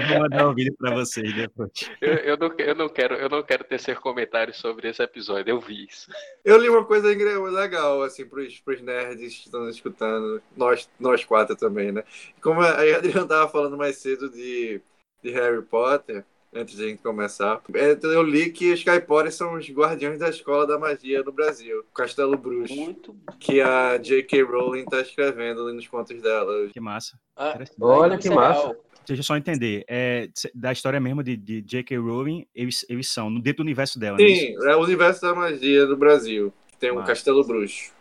[0.09, 1.71] vou mandar um vídeo pra vocês depois.
[2.01, 5.51] Eu, eu não, eu, não quero, eu não quero tecer comentários sobre esse episódio.
[5.51, 6.11] Eu vi isso.
[6.45, 11.25] Eu li uma coisa ingre- legal, assim, pros, pros nerds que estão escutando, nós, nós
[11.25, 12.03] quatro também, né?
[12.43, 14.81] Como a a Adriana tava falando mais cedo de,
[15.23, 16.25] de Harry Potter,
[16.57, 20.29] antes de a gente começar, é, eu li que os Caipores são os guardiões da
[20.29, 23.15] escola da magia no Brasil, Castelo Bruxo, Muito.
[23.39, 24.43] que a J.K.
[24.43, 26.69] Rowling tá escrevendo ali nos contos dela.
[26.69, 27.19] Que massa.
[27.37, 27.59] Ah.
[27.81, 28.77] Olha que massa.
[29.07, 29.85] Deixa eu só entender.
[29.89, 31.97] É, da história mesmo de, de J.K.
[31.99, 34.27] Rowling, eles, eles são dentro do universo dela, né?
[34.27, 37.09] Sim, é o universo da magia do Brasil, que tem um Massa.
[37.09, 37.95] Castelo Bruxo.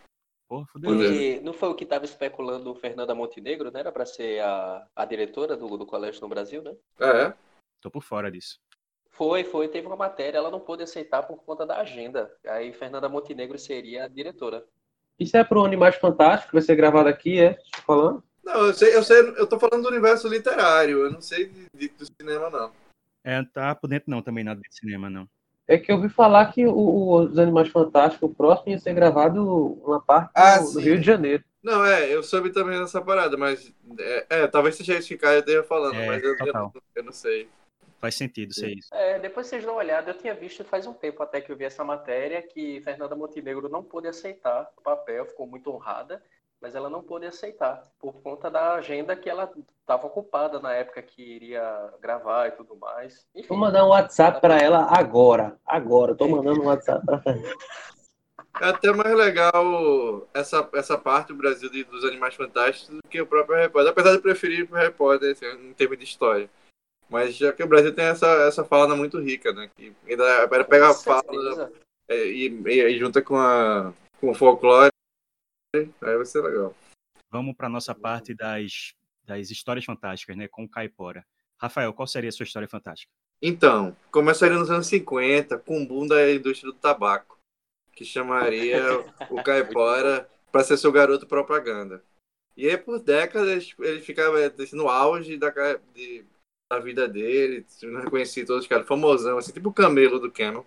[0.48, 0.68] Porra.
[0.76, 3.80] E não foi o que estava especulando o Fernanda Montenegro, né?
[3.80, 6.72] Era para ser a, a diretora do, do colégio no Brasil, né?
[7.00, 7.34] Ah, é?
[7.86, 8.58] Tô por fora disso.
[9.10, 12.28] Foi, foi, teve uma matéria, ela não pôde aceitar por conta da agenda.
[12.44, 14.64] Aí Fernanda Montenegro seria a diretora.
[15.20, 17.56] Isso é pro Animais Fantásticos, vai ser gravado aqui, é?
[17.86, 18.24] Falando?
[18.42, 21.66] Não, eu sei, eu sei, eu tô falando do universo literário, eu não sei de,
[21.72, 22.72] de- do cinema, não.
[23.22, 25.28] É, tá por dentro não, também nada de cinema, não.
[25.68, 28.94] É que eu ouvi falar que o- o- os Animais Fantásticos, o próximo ia ser
[28.94, 29.44] gravado
[29.84, 30.80] uma parte Ah, no, no sim.
[30.80, 31.44] Rio de Janeiro.
[31.62, 35.18] Não, é, eu soube também dessa parada, mas é, é, talvez seja isso que o
[35.18, 37.48] Caio esteja falando, É, mas eu, eu, não- eu não sei.
[38.00, 38.88] Faz sentido ser isso.
[38.94, 41.56] É, depois vocês dão uma olhada, eu tinha visto faz um tempo até que eu
[41.56, 46.22] vi essa matéria que Fernanda Montenegro não pôde aceitar o papel, ficou muito honrada,
[46.60, 51.02] mas ela não pôde aceitar por conta da agenda que ela estava ocupada na época
[51.02, 53.26] que iria gravar e tudo mais.
[53.34, 55.56] Enfim, Vou mandar um WhatsApp pra ela agora.
[55.66, 56.14] Agora.
[56.14, 57.42] Tô mandando um WhatsApp pra ela.
[58.60, 63.20] É até mais legal essa, essa parte do Brasil de- dos Animais Fantásticos do que
[63.20, 66.48] o próprio Harry Potter, apesar de preferir o Harry Potter assim, em termos de história.
[67.08, 69.70] Mas já que o Brasil tem essa, essa fala muito rica, né?
[69.76, 71.70] Que ainda pega a fala
[72.08, 74.90] e, e, e junta com, a, com o folclore,
[75.74, 76.74] aí vai ser legal.
[77.30, 80.48] Vamos para nossa parte das, das histórias fantásticas, né?
[80.48, 81.24] Com o Caipora.
[81.58, 83.10] Rafael, qual seria a sua história fantástica?
[83.40, 87.38] Então, começaria nos anos 50 com o boom da indústria do tabaco,
[87.92, 88.82] que chamaria
[89.30, 92.02] o caipora para ser seu garoto propaganda.
[92.56, 95.50] E aí, por décadas, ele ficava assim, no auge da,
[95.94, 96.24] de-
[96.70, 100.64] da vida dele, sendo reconhecido todos os caras, famosão, assim, tipo o camelo do Cameron.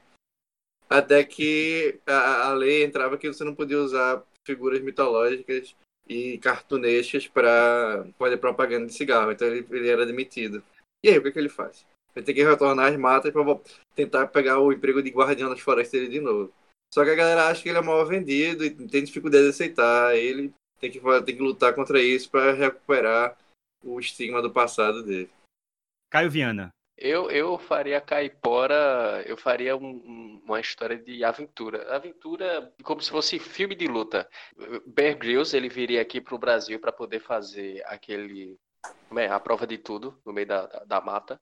[0.89, 5.75] Até que a, a lei entrava que você não podia usar figuras mitológicas
[6.07, 9.31] e cartunescas para fazer propaganda de cigarro.
[9.31, 10.63] Então ele, ele era demitido.
[11.03, 11.85] E aí, o que, é que ele faz?
[12.15, 13.43] Vai ter que retornar às matas para
[13.95, 16.51] tentar pegar o emprego de guardião das florestas dele de novo.
[16.91, 20.17] Só que a galera acha que ele é mal vendido e tem dificuldade de aceitar.
[20.17, 23.37] Ele tem que, tem que lutar contra isso para recuperar
[23.83, 25.29] o estigma do passado dele.
[26.09, 26.73] Caio Viana.
[26.97, 31.95] Eu, eu faria Caipora, eu faria um, um, uma história de aventura.
[31.95, 34.29] Aventura como se fosse filme de luta.
[34.85, 38.59] Bear Grylls, ele viria aqui para o Brasil para poder fazer aquele,
[39.15, 41.39] é, a prova de tudo no meio da, da, da mata.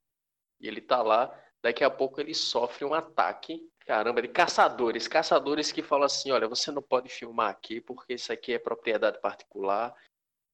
[0.60, 5.72] E ele tá lá, daqui a pouco ele sofre um ataque caramba, de caçadores, caçadores
[5.72, 9.96] que falam assim, olha, você não pode filmar aqui porque isso aqui é propriedade particular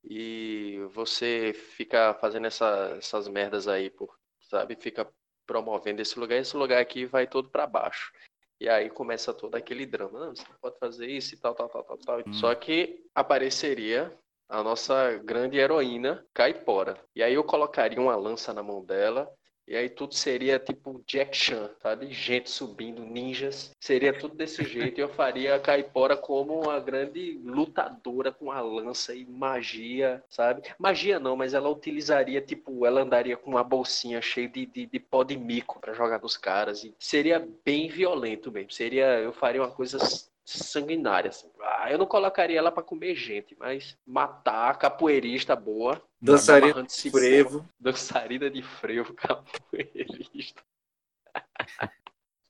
[0.03, 4.75] e você fica fazendo essa, essas merdas aí, por, sabe?
[4.75, 5.07] Fica
[5.45, 8.11] promovendo esse lugar, esse lugar aqui vai todo para baixo.
[8.59, 11.69] E aí começa todo aquele drama, não, você não pode fazer isso e tal, tal,
[11.69, 12.19] tal, tal, tal.
[12.19, 12.33] Hum.
[12.33, 14.11] Só que apareceria
[14.47, 16.97] a nossa grande heroína, Caipora.
[17.15, 19.29] E aí eu colocaria uma lança na mão dela
[19.67, 22.11] e aí tudo seria tipo Jack Chan, sabe?
[22.11, 23.71] Gente subindo, ninjas.
[23.79, 24.99] Seria tudo desse jeito.
[24.99, 30.63] E eu faria a Caipora como uma grande lutadora com a lança e magia, sabe?
[30.77, 34.99] Magia não, mas ela utilizaria, tipo, ela andaria com uma bolsinha cheia de, de, de
[34.99, 36.83] pó de mico para jogar nos caras.
[36.83, 38.71] E seria bem violento mesmo.
[38.71, 39.97] Seria, eu faria uma coisa
[40.45, 41.29] sanguinária.
[41.29, 41.49] Assim.
[41.61, 46.01] Ah, eu não colocaria ela para comer gente, mas matar capoeirista boa.
[46.21, 47.67] Dançarina de frevo.
[47.79, 50.61] Dançarina de frevo, capoeirista.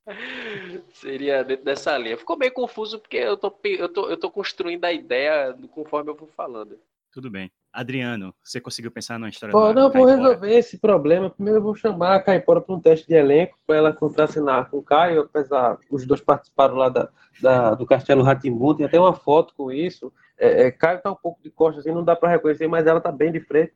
[0.94, 2.18] Seria dentro dessa linha.
[2.18, 6.16] Ficou meio confuso porque eu tô, eu, tô, eu tô construindo a ideia conforme eu
[6.16, 6.80] vou falando.
[7.14, 7.52] Tudo bem.
[7.72, 11.30] Adriano, você conseguiu pensar numa história Pô, Não, vou resolver esse problema.
[11.30, 14.78] Primeiro eu vou chamar a Caipora para um teste de elenco, para ela contracenar com
[14.78, 19.14] o Caio, apesar os dois participaram lá da, da do Castelo Ratimbu, tem até uma
[19.14, 20.12] foto com isso.
[20.40, 23.00] É, é, Caio tá um pouco de costas, assim, não dá para reconhecer, mas ela
[23.00, 23.74] tá bem de frente.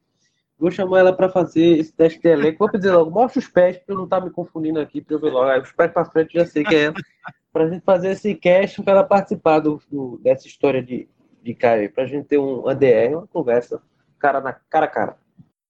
[0.58, 2.58] Vou chamar ela para fazer esse teste de elenco.
[2.58, 5.16] Vou pedir logo, mostra os pés, para eu não estar tá me confundindo aqui, para
[5.16, 5.48] eu ver logo.
[5.48, 6.96] Aí, os pés para frente, já sei que é ela.
[7.54, 11.08] Para a gente fazer esse cast, para ela participar do, do, dessa história de,
[11.42, 13.82] de Caio, para a gente ter um ADR, uma conversa
[14.20, 15.18] cara na cara a cara.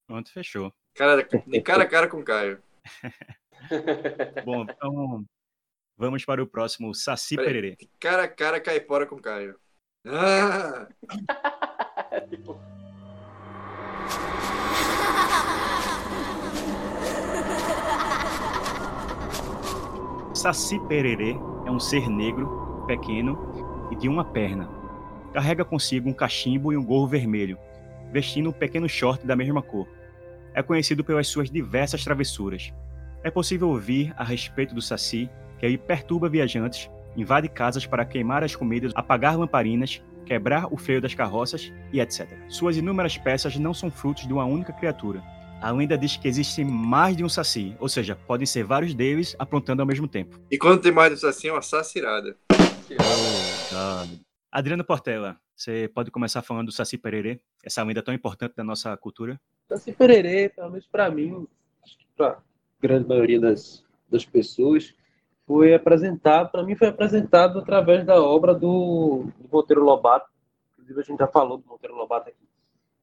[0.08, 0.74] Pronto, fechou.
[0.96, 2.62] Cara, de cara a cara com Caio.
[4.46, 5.26] Bom, então
[5.98, 7.78] vamos para o próximo Saci Peraí, Pererê.
[8.00, 9.60] Cara a cara caipora com Caio.
[10.06, 10.88] Ah!
[20.38, 21.32] Saci Pererê
[21.66, 24.77] é um ser negro, pequeno e de uma perna.
[25.34, 27.58] Carrega consigo um cachimbo e um gorro vermelho,
[28.12, 29.88] vestindo um pequeno short da mesma cor.
[30.54, 32.74] É conhecido pelas suas diversas travessuras.
[33.24, 38.44] É possível ouvir a respeito do Saci que ele perturba viajantes, invade casas para queimar
[38.44, 42.28] as comidas, apagar lamparinas, quebrar o freio das carroças e etc.
[42.48, 45.24] Suas inúmeras peças não são frutos de uma única criatura.
[45.62, 49.36] A lenda diz que existe mais de um Saci, ou seja, podem ser vários deles
[49.40, 50.40] aprontando ao mesmo tempo.
[50.52, 52.36] E quando tem mais de um Saci, é uma sacirada.
[52.54, 54.27] Oh,
[54.58, 58.98] Adriano Portela, você pode começar falando do Saci Pererê, essa lenda tão importante da nossa
[58.98, 59.40] cultura?
[59.70, 61.48] Saci Pererê, pelo menos para mim,
[62.18, 62.38] para a
[62.82, 64.96] grande maioria das, das pessoas,
[65.46, 70.28] foi apresentado, para mim foi apresentado através da obra do, do Monteiro Lobato.
[70.74, 72.50] Inclusive a gente já falou do Monteiro Lobato aqui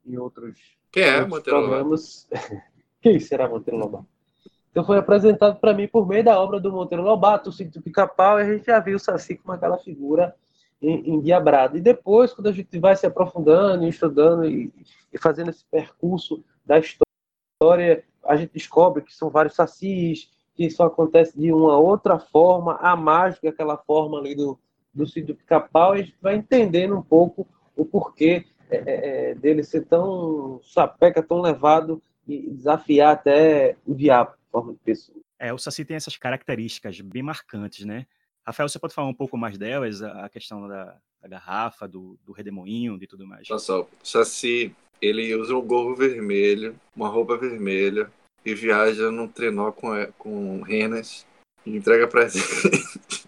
[0.04, 0.58] em outros,
[0.90, 2.28] Quem é outros Monteiro programas.
[3.00, 4.08] Quem será Monteiro Lobato?
[4.72, 8.40] Então foi apresentado para mim por meio da obra do Monteiro Lobato, o Cinto Pica-Pau,
[8.40, 10.34] e a gente já viu o Saci como aquela figura
[10.90, 11.76] endiabrado.
[11.76, 14.72] E depois, quando a gente vai se aprofundando, estudando e,
[15.12, 20.82] e fazendo esse percurso da história, a gente descobre que são vários sacis, que isso
[20.82, 24.58] acontece de uma outra forma, a mágica, aquela forma ali do,
[24.92, 29.34] do sítio pica-pau, e a gente vai entendendo um pouco o porquê é, é, é
[29.34, 35.18] dele ser tão sapeca, tão levado e desafiar até o diabo, forma de pessoa.
[35.38, 38.06] É, o Saci tem essas características bem marcantes, né?
[38.46, 42.32] Rafael, você pode falar um pouco mais delas, a questão da, da garrafa, do, do
[42.32, 43.48] redemoinho e tudo mais?
[43.48, 48.10] Nossa, o Saci, ele usa um gorro vermelho, uma roupa vermelha
[48.44, 51.26] e viaja num trenó com, com renas
[51.64, 53.26] e entrega pra gente.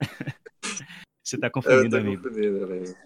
[1.22, 2.22] você tá confundindo, amigo.
[2.22, 2.96] Confundindo, amigo.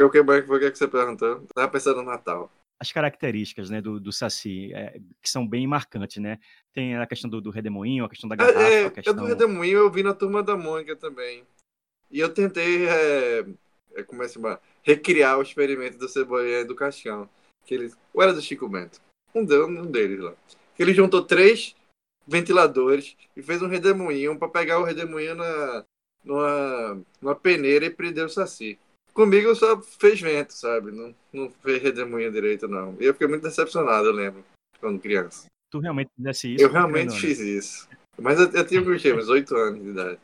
[0.00, 1.46] o que mais foi que você perguntou?
[1.54, 6.18] Tava pensando no Natal as características né, do, do Saci, é, que são bem marcantes,
[6.18, 6.38] né?
[6.72, 8.60] Tem a questão do, do redemoinho, a questão da garrafa.
[8.60, 9.14] É, a questão...
[9.14, 11.44] do redemoinho eu vi na turma da Mônica também.
[12.10, 13.44] E eu tentei é,
[13.96, 14.60] é, como é chama?
[14.82, 17.28] recriar o experimento do Cebolinha e do Cascão.
[17.66, 19.00] Que eles, ou era do Chico Bento?
[19.34, 20.34] Um, um deles lá.
[20.76, 21.74] Que ele juntou três
[22.26, 25.84] ventiladores e fez um redemoinho para pegar o redemoinho na,
[26.24, 28.78] numa, numa peneira e prender o Saci.
[29.18, 30.92] Comigo só fez vento, sabe?
[30.92, 32.96] Não, não fez redemoinho direito, não.
[33.00, 34.44] E eu fiquei muito decepcionado, eu lembro.
[34.78, 35.46] quando criança.
[35.72, 36.64] Tu realmente fizesse isso?
[36.64, 37.88] Eu realmente fiz isso.
[38.16, 40.20] Mas eu, eu tinha uns 8 anos de idade.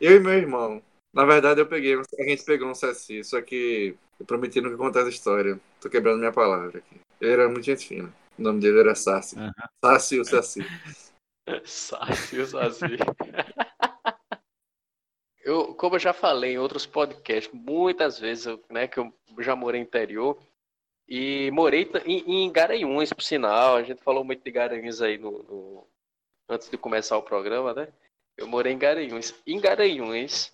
[0.00, 0.82] Eu e meu irmão.
[1.14, 5.02] Na verdade, eu peguei, a gente pegou um saci, só que eu prometi nunca contar
[5.02, 5.60] essa história.
[5.80, 7.00] Tô quebrando minha palavra aqui.
[7.20, 8.12] Ele era muito gente fina.
[8.36, 9.38] O nome dele era Sassi.
[9.38, 9.52] Uhum.
[9.84, 10.66] Sassi o Saci.
[11.64, 12.96] Sassi o Saci.
[15.46, 19.80] Eu, como eu já falei em outros podcasts, muitas vezes, né, que eu já morei
[19.80, 20.36] no interior,
[21.08, 23.76] e morei em, em Garanhuns, por sinal.
[23.76, 25.86] A gente falou muito de Garanhuns aí no, no,
[26.48, 27.88] antes de começar o programa, né?
[28.36, 29.32] Eu morei em Garanhuns.
[29.46, 30.52] Em Garanhuns,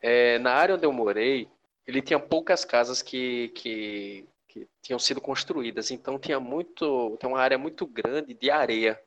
[0.00, 1.48] é, na área onde eu morei,
[1.86, 5.92] ele tinha poucas casas que, que, que tinham sido construídas.
[5.92, 9.00] Então tinha muito, tem uma área muito grande de areia.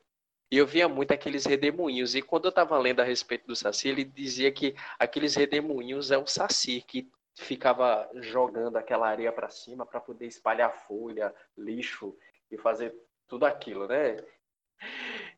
[0.50, 2.14] E eu via muito aqueles redemoinhos.
[2.14, 6.18] E quando eu estava lendo a respeito do Saci, ele dizia que aqueles redemoinhos é
[6.18, 12.16] o Saci, que ficava jogando aquela areia para cima para poder espalhar folha, lixo
[12.50, 12.94] e fazer
[13.28, 14.16] tudo aquilo, né?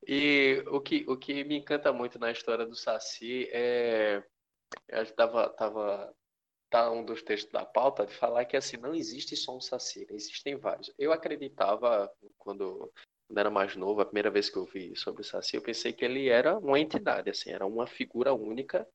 [0.06, 4.22] E o que, o que me encanta muito na história do Saci é.
[4.86, 6.14] Eu estava tava,
[6.68, 10.06] tá um dos textos da pauta de falar que assim, não existe só um Saci,
[10.10, 10.92] existem vários.
[10.98, 12.92] Eu acreditava, quando,
[13.28, 15.92] quando era mais novo, a primeira vez que eu vi sobre o Saci, eu pensei
[15.92, 18.88] que ele era uma entidade, assim, era uma figura única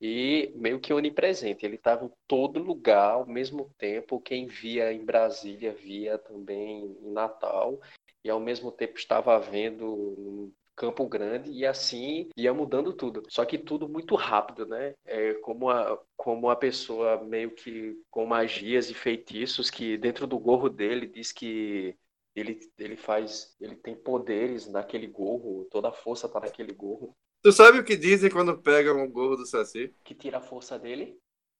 [0.00, 1.66] e meio que onipresente.
[1.66, 4.20] Ele estava em todo lugar ao mesmo tempo.
[4.20, 7.78] Quem via em Brasília via também em Natal
[8.24, 13.24] e ao mesmo tempo estava vendo Campo Grande e assim ia mudando tudo.
[13.28, 14.94] Só que tudo muito rápido, né?
[15.04, 20.38] É como a, como a pessoa meio que com magias e feitiços que dentro do
[20.38, 21.96] gorro dele diz que
[22.38, 27.16] ele, ele faz, ele tem poderes naquele gorro, toda a força está naquele gorro.
[27.42, 29.94] Tu sabe o que dizem quando pegam o gorro do Saci?
[30.04, 31.16] Que tira a força dele?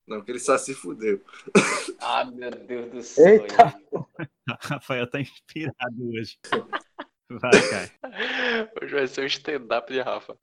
[0.06, 1.22] Não, que ele Saci fudeu.
[2.00, 3.26] Ah, meu Deus do céu.
[3.26, 3.74] Eita.
[4.62, 6.38] Rafael tá inspirado hoje.
[7.28, 8.72] Vai, cara.
[8.80, 10.38] Hoje vai ser um stand-up de Rafa.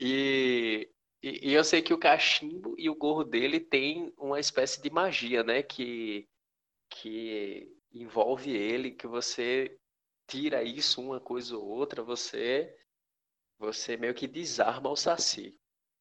[0.00, 0.88] E,
[1.22, 4.88] e, e, eu sei que o cachimbo e o gorro dele tem uma espécie de
[4.88, 5.62] magia, né?
[5.62, 6.26] Que,
[6.88, 9.78] que envolve ele, que você
[10.26, 12.74] tira isso, uma coisa ou outra, você
[13.58, 15.58] você meio que desarma o Saci.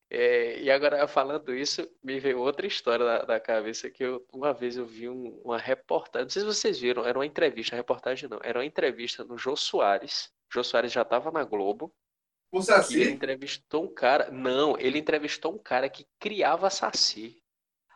[0.10, 4.54] É, e agora, falando isso, me veio outra história da, da cabeça que eu, uma
[4.54, 8.30] vez eu vi um, uma reportagem, não sei se vocês viram, era uma entrevista, reportagem
[8.30, 10.32] não, era uma entrevista no Jô Soares.
[10.52, 11.94] Jô Soares já estava na Globo.
[12.52, 13.02] O Saci?
[13.02, 17.42] ele entrevistou um cara, não, ele entrevistou um cara que criava Saci.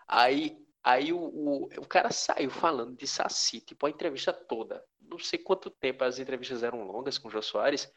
[0.07, 5.17] Aí, aí o, o, o cara saiu falando de Saci, tipo a entrevista toda não
[5.17, 7.91] sei quanto tempo as entrevistas eram longas com o Jô Soares.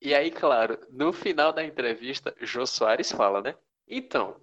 [0.00, 3.54] E aí, claro, no final da entrevista, Jô Soares fala, né?
[3.86, 4.40] Então,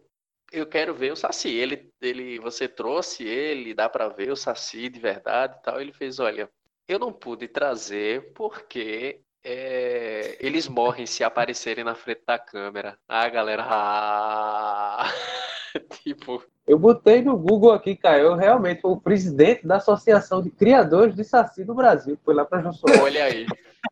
[0.52, 1.50] eu quero ver o Saci.
[1.50, 5.82] Ele, ele, você trouxe ele, dá para ver o Saci de verdade e tal.
[5.82, 6.50] Ele fez, olha,
[6.88, 12.98] eu não pude trazer porque é, eles morrem se aparecerem na frente da câmera.
[13.08, 15.06] Ah, galera, ah,
[16.04, 21.16] tipo, eu botei no Google aqui, Caio, realmente foi o presidente da Associação de Criadores
[21.16, 22.18] de Saci do Brasil.
[22.24, 23.46] Foi lá para João Olha aí,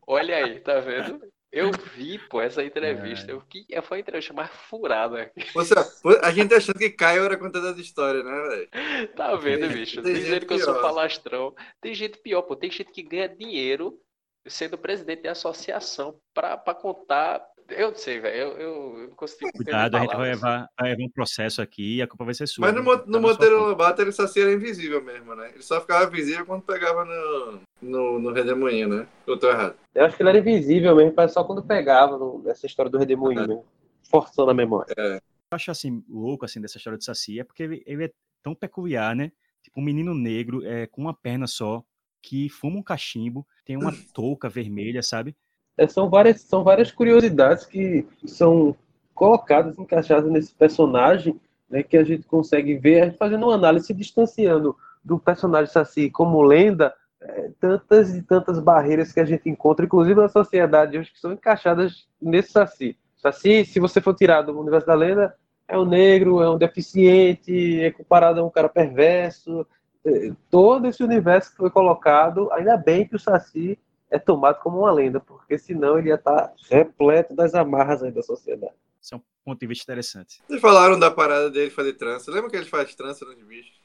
[0.06, 1.20] olha aí, tá vendo?
[1.52, 3.32] Eu vi, pô, essa entrevista.
[3.32, 3.34] É.
[3.34, 5.32] Eu, que, foi a entrevista mais furada.
[5.54, 5.74] Você,
[6.22, 9.08] a gente achando que Caio era contador de história, né, velho?
[9.16, 10.02] Tá vendo, bicho?
[10.02, 11.56] Tem, Tem gente que eu sou falastrão.
[11.82, 12.56] Tem gente pior, pô.
[12.56, 13.98] Tem gente que ganha dinheiro
[14.46, 18.36] sendo presidente de associação para contar eu não sei, velho.
[18.36, 19.52] Eu, eu, eu consigo.
[19.52, 22.48] Cuidado, a gente vai levar, vai levar um processo aqui e a culpa vai ser
[22.48, 22.66] sua.
[22.66, 25.52] Mas no, no tá Monteiro Lobato ele só era invisível mesmo, né?
[25.54, 29.08] Ele só ficava visível quando pegava no, no, no Redemoinho, né?
[29.26, 29.76] Eu tô errado.
[29.94, 32.98] Eu acho que ele era invisível mesmo, mas só quando pegava no, nessa história do
[32.98, 33.48] Redemoinho é.
[33.48, 33.66] mesmo.
[34.10, 34.94] Forçando a memória.
[34.98, 35.16] É.
[35.16, 38.56] Eu acho assim, louco assim, dessa história de Saci, é porque ele, ele é tão
[38.56, 39.32] peculiar, né?
[39.62, 41.84] Tipo, um menino negro é, com uma perna só,
[42.22, 45.36] que fuma um cachimbo, tem uma touca vermelha, sabe?
[45.78, 48.76] É, são, várias, são várias curiosidades que são
[49.14, 53.88] colocadas, encaixadas nesse personagem, né, que a gente consegue ver, a gente fazendo uma análise,
[53.88, 59.50] se distanciando do personagem Saci como lenda, é, tantas e tantas barreiras que a gente
[59.50, 62.98] encontra, inclusive na sociedade hoje, que são encaixadas nesse Saci.
[63.18, 65.36] Saci, se você for tirado do universo da lenda,
[65.68, 69.66] é um negro, é um deficiente, é comparado a um cara perverso.
[70.06, 73.78] É, todo esse universo que foi colocado, ainda bem que o Saci
[74.10, 78.74] é tomado como uma lenda, porque senão ele ia estar repleto das amarras da sociedade.
[79.02, 80.42] Isso é um ponto de vista interessante.
[80.48, 82.32] Vocês falaram da parada dele fazer trança.
[82.32, 83.78] Lembra que ele faz trança nos bichos?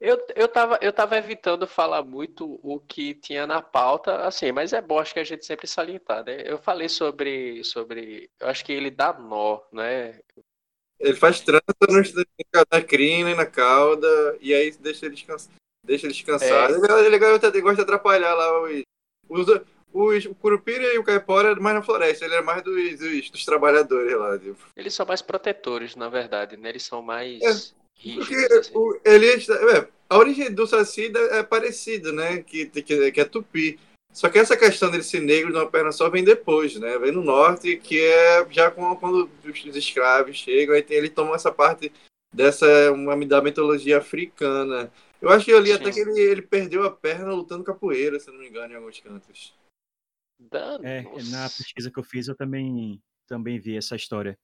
[0.00, 4.72] Eu, eu, tava, eu tava evitando falar muito o que tinha na pauta, assim, mas
[4.72, 6.42] é bom, acho que a gente sempre salientar, né?
[6.44, 8.30] Eu falei sobre, sobre.
[8.38, 10.20] Eu acho que ele dá nó, né?
[11.00, 12.00] Ele faz trança no,
[12.72, 15.57] na crina e na cauda, e aí deixa ele descansar.
[15.88, 16.70] Deixa ele descansar.
[16.70, 16.74] É.
[16.74, 18.82] Ele, ele, ele, gosta de atrapalhar lá os,
[19.28, 19.60] os,
[19.92, 23.30] os, o Curupira e o Caipora é mais na floresta, ele é mais dos, dos,
[23.30, 24.38] dos trabalhadores lá.
[24.38, 24.58] Tipo.
[24.76, 26.68] Eles são mais protetores, na verdade, né?
[26.68, 27.42] Eles são mais.
[27.42, 27.78] É.
[28.14, 28.70] Porque assim.
[28.74, 32.42] o, ele, é, a origem do Saci é parecida, né?
[32.42, 33.78] Que, que, que é tupi.
[34.12, 36.98] Só que essa questão dele ser negro numa perna só vem depois, né?
[36.98, 41.52] Vem no norte, que é já quando os escravos chegam, aí tem, ele toma essa
[41.52, 41.92] parte
[42.34, 44.90] dessa uma, da mitologia africana.
[45.20, 45.74] Eu acho que eu li Sim.
[45.74, 49.00] até que ele, ele perdeu a perna lutando capoeira, se não me engano, em alguns
[49.00, 49.54] cantos.
[50.82, 54.38] É, na pesquisa que eu fiz, eu também, também vi essa história.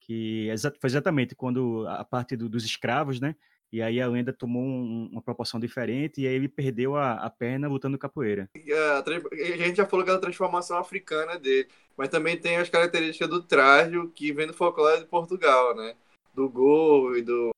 [0.00, 0.48] Que
[0.80, 3.36] foi exatamente quando a parte do, dos escravos, né?
[3.72, 7.28] E aí a lenda tomou um, uma proporção diferente e aí ele perdeu a, a
[7.28, 8.48] perna lutando capoeira.
[8.54, 12.68] A, a, gente já falou que é a transformação africana dele, mas também tem as
[12.68, 15.96] características do traje que vem do folclore de Portugal, né?
[16.32, 17.50] Do gorro e do,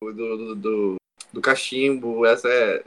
[0.00, 0.96] do, do, do,
[1.32, 2.84] do cachimbo, essa é,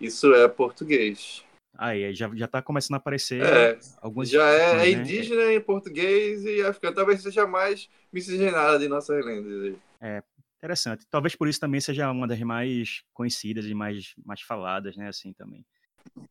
[0.00, 1.44] isso é português.
[1.76, 4.28] Aí, já, já tá começando a aparecer é, algumas.
[4.28, 4.90] Já é, né?
[4.90, 6.94] indígena em português e africano.
[6.94, 9.74] Talvez seja mais miscigenada de nossas lendas.
[10.00, 10.22] É,
[10.58, 11.06] interessante.
[11.10, 15.08] Talvez por isso também seja uma das mais conhecidas e mais, mais faladas, né?
[15.08, 15.64] Assim também.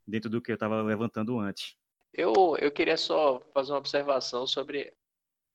[0.08, 1.76] Dentro do que eu estava levantando antes.
[2.14, 4.94] Eu, eu queria só fazer uma observação sobre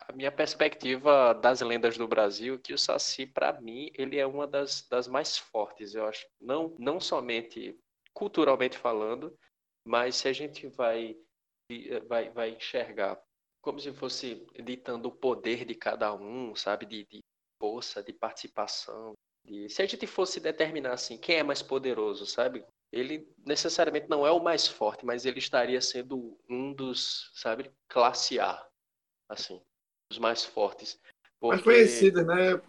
[0.01, 4.47] a minha perspectiva das lendas do Brasil, que o Saci, para mim, ele é uma
[4.47, 6.27] das, das mais fortes, eu acho.
[6.41, 7.79] Não, não somente
[8.13, 9.37] culturalmente falando,
[9.87, 11.17] mas se a gente vai,
[12.09, 13.21] vai, vai enxergar
[13.61, 16.87] como se fosse ditando o poder de cada um, sabe?
[16.87, 17.21] De, de
[17.61, 19.13] força, de participação.
[19.45, 19.69] De...
[19.69, 22.65] Se a gente fosse determinar assim, quem é mais poderoso, sabe?
[22.93, 28.39] Ele necessariamente não é o mais forte, mas ele estaria sendo um dos, sabe, classe
[28.39, 28.65] A,
[29.29, 29.61] assim,
[30.11, 30.99] os mais fortes.
[31.41, 31.57] Porque...
[31.57, 32.61] Mais conhecido, né?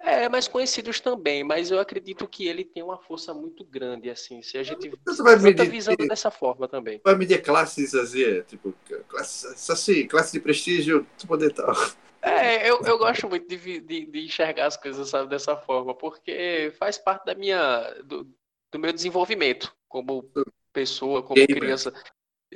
[0.00, 4.42] É, mais conhecidos também, mas eu acredito que ele tem uma força muito grande, assim,
[4.42, 7.00] se a gente Você vai medir, tá visando dessa forma também.
[7.04, 8.74] Vai medir classes, assim, tipo,
[9.06, 11.72] classe, assim, classe de prestígio, poder tal.
[12.20, 16.72] É, eu, eu gosto muito de, de, de, enxergar as coisas, sabe, dessa forma, porque
[16.78, 18.28] faz parte da minha, do,
[18.72, 20.28] do meu desenvolvimento como
[20.72, 21.60] pessoa, como gamer.
[21.60, 21.92] criança,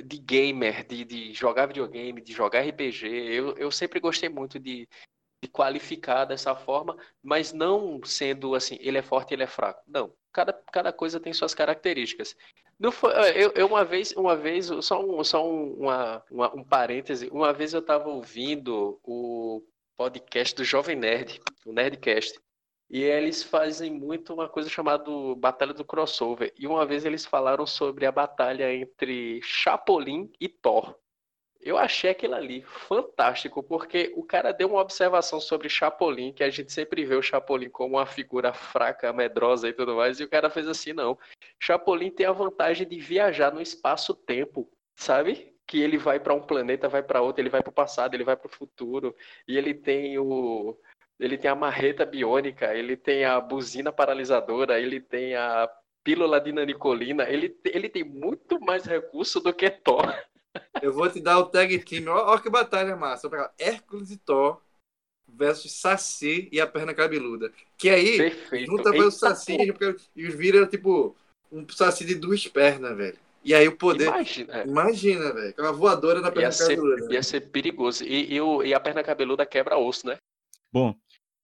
[0.03, 3.07] de gamer, de, de jogar videogame, de jogar RPG.
[3.07, 4.87] Eu, eu sempre gostei muito de,
[5.41, 9.81] de qualificar dessa forma, mas não sendo assim, ele é forte, ele é fraco.
[9.87, 12.35] Não, cada, cada coisa tem suas características.
[12.79, 16.63] Não foi, eu, eu uma vez, uma vez, só um, só um, uma, uma, um
[16.63, 19.63] parêntese, uma vez eu estava ouvindo o
[19.97, 22.39] podcast do Jovem Nerd, o Nerdcast,
[22.89, 25.03] e eles fazem muito uma coisa chamada
[25.35, 26.53] Batalha do Crossover.
[26.57, 30.95] E uma vez eles falaram sobre a batalha entre Chapolin e Thor.
[31.59, 36.49] Eu achei aquilo ali fantástico, porque o cara deu uma observação sobre Chapolin, que a
[36.49, 40.29] gente sempre vê o Chapolin como uma figura fraca, medrosa e tudo mais, e o
[40.29, 41.17] cara fez assim, não.
[41.59, 45.53] Chapolin tem a vantagem de viajar no espaço-tempo, sabe?
[45.65, 48.23] Que ele vai para um planeta, vai para outro, ele vai para o passado, ele
[48.23, 49.13] vai para o futuro,
[49.45, 50.79] e ele tem o
[51.19, 55.69] ele tem a marreta biônica, ele tem a buzina paralisadora, ele tem a
[56.03, 60.05] pílula de nanicolina, ele, ele tem muito mais recurso do que Thor.
[60.81, 62.07] Eu vou te dar o tag team.
[62.07, 63.29] Olha que batalha massa.
[63.59, 64.59] Hércules e Thor
[65.27, 67.51] versus Saci e a perna cabeluda.
[67.77, 68.71] Que aí, Perfeito.
[68.71, 69.57] junta o Saci
[70.15, 71.15] e vira tipo
[71.51, 73.17] um Saci de duas pernas, velho.
[73.43, 74.07] E aí o poder.
[74.07, 75.53] Imagina, Imagina velho.
[75.57, 77.03] É uma voadora na perna ia cabeluda.
[77.03, 78.03] Ser, ia ser perigoso.
[78.03, 80.17] E, e, o, e a perna cabeluda quebra osso, né?
[80.71, 80.95] Bom,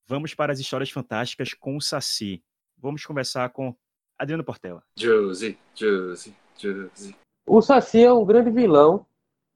[0.05, 2.43] vamos para as histórias fantásticas com o Saci.
[2.77, 3.75] Vamos conversar com
[4.17, 4.83] Adriano Portela.
[4.97, 7.15] Josie, Josie, Josie.
[7.45, 9.05] O Saci é um grande vilão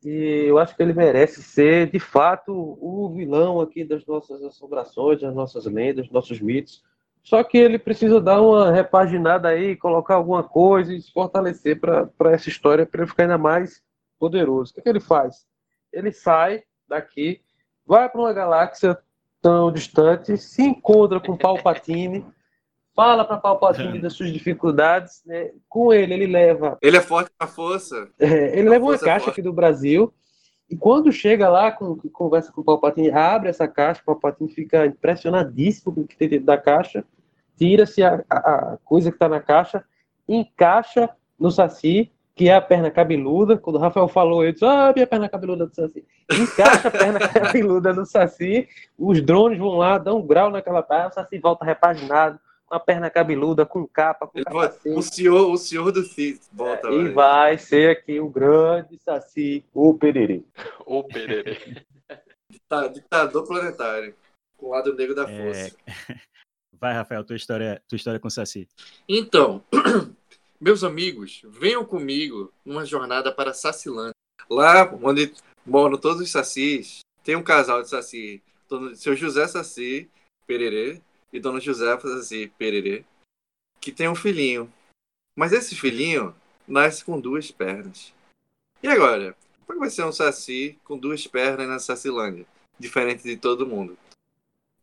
[0.03, 5.21] e eu acho que ele merece ser, de fato, o vilão aqui das nossas assombrações,
[5.21, 6.83] das nossas lendas, dos nossos mitos.
[7.23, 12.31] Só que ele precisa dar uma repaginada aí, colocar alguma coisa e se fortalecer para
[12.31, 13.83] essa história, para ele ficar ainda mais
[14.17, 14.71] poderoso.
[14.71, 15.45] O que, é que ele faz?
[15.91, 17.41] Ele sai daqui,
[17.85, 18.97] vai para uma galáxia
[19.47, 22.25] tão distante, se encontra com Palpatine
[22.93, 25.51] fala para Palpatine das suas dificuldades, né?
[25.69, 26.79] Com ele, ele leva.
[26.81, 28.09] Ele é forte na força.
[28.17, 30.11] É, ele a leva uma é caixa aqui do Brasil.
[30.67, 34.85] E quando chega lá, com, conversa com o Palpatine, abre essa caixa, o Palpatine fica
[34.87, 37.05] impressionadíssimo com o que tem dentro da caixa,
[37.55, 39.85] tira-se a, a, a, coisa que está na caixa,
[40.27, 41.07] encaixa
[41.39, 43.57] no Saci, que é a perna cabeluda.
[43.57, 46.05] Quando o Rafael falou, eu disse, ah, minha perna cabeluda do Saci.
[46.31, 51.07] Encaixa a perna cabeluda no Saci, os drones vão lá, dão um grau naquela perna,
[51.07, 54.39] o Saci volta repaginado, uma perna cabeluda, com capa, com
[54.85, 56.89] O senhor, o senhor do Cid volta.
[56.89, 60.43] É, e vai ser aqui o grande Saci, o Pererê.
[60.85, 61.83] O Pererê.
[62.93, 64.15] Ditador planetário,
[64.55, 65.43] com o lado negro da é.
[65.43, 65.75] força.
[65.87, 66.15] É...
[66.79, 68.67] Vai, Rafael, tua história, tua história com o Saci.
[69.09, 69.63] Então,
[70.59, 74.15] Meus amigos, venham comigo numa jornada para Sacilândia.
[74.49, 75.31] Lá onde
[75.63, 78.41] moram todos os sacis, tem um casal de saci,
[78.95, 80.09] seu José Saci
[80.47, 80.99] Pererê
[81.31, 83.05] e Dona Josefa Saci Pererê,
[83.79, 84.71] que tem um filhinho.
[85.35, 86.35] Mas esse filhinho
[86.67, 88.11] nasce com duas pernas.
[88.81, 89.37] E agora?
[89.67, 92.47] Como vai ser um saci com duas pernas na Sacilândia?
[92.79, 93.95] Diferente de todo mundo.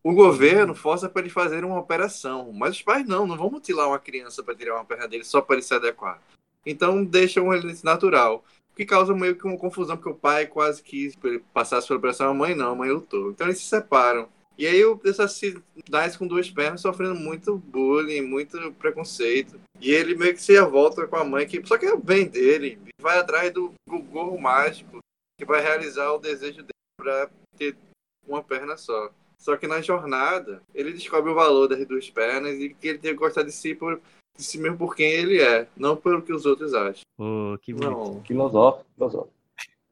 [0.06, 3.88] O governo força para eles fazerem uma operação, mas os pais não, não vão mutilar
[3.88, 6.20] uma criança para tirar uma perna dele só para ele se adequar.
[6.66, 10.82] Então deixam ele natural, o que causa meio que uma confusão, porque o pai quase
[10.82, 11.16] quis
[11.54, 13.30] passar pela operação, a mãe não, a mãe lutou.
[13.30, 14.28] Então eles se separam.
[14.58, 15.56] E aí o Saci
[15.88, 19.58] nasce com duas pernas, sofrendo muito bullying, muito preconceito.
[19.80, 22.28] E ele meio que se volta com a mãe, que só que é o bem
[22.28, 24.98] dele, vai atrás do gorro mágico,
[25.38, 27.74] que vai realizar o desejo dele para ter
[28.28, 29.10] uma perna só.
[29.44, 33.12] Só que na jornada, ele descobre o valor das duas pernas e que ele tem
[33.12, 34.00] que gostar de si por
[34.34, 37.02] de si mesmo por quem ele é, não pelo que os outros acham.
[37.18, 37.90] Oh, que bonito.
[37.90, 38.22] Não.
[38.24, 39.34] Filosófico, filosófico.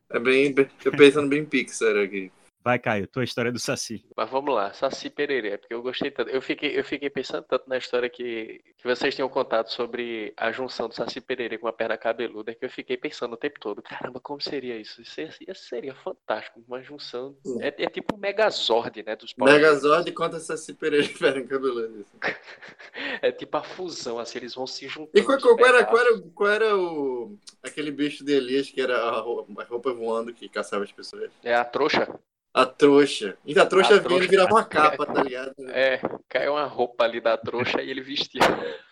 [0.09, 2.33] É bem, eu pensando bem Pixar aqui.
[2.65, 4.05] Vai, Caio, tua história do Saci.
[4.17, 6.31] Mas vamos lá, Saci Pererê, porque eu gostei tanto.
[6.31, 10.53] Eu fiquei, eu fiquei pensando tanto na história que, que vocês tinham contado sobre a
[10.53, 13.83] junção do Saci Pererê com a perna cabeluda, que eu fiquei pensando o tempo todo,
[13.83, 15.03] caramba, como seria isso?
[15.03, 17.37] Isso seria, seria fantástico, uma junção.
[17.61, 19.17] É, é tipo um Megazord, né?
[19.17, 22.05] Dos Megazord contra Saci Pererê e perna cabeluda.
[23.21, 25.11] é tipo a fusão, assim, eles vão se juntando.
[25.15, 27.37] E qual, qual, era, qual, era, qual era o.
[27.61, 31.33] aquele bicho de Elias que era a roupa, a roupa voando que caçava as pessoas?
[31.43, 32.09] É a trouxa?
[32.55, 33.39] A trouxa.
[33.45, 35.55] E a trouxa, a vinha virava uma capa, tá ligado?
[35.71, 38.43] É, caiu uma roupa ali da trouxa e ele vestia.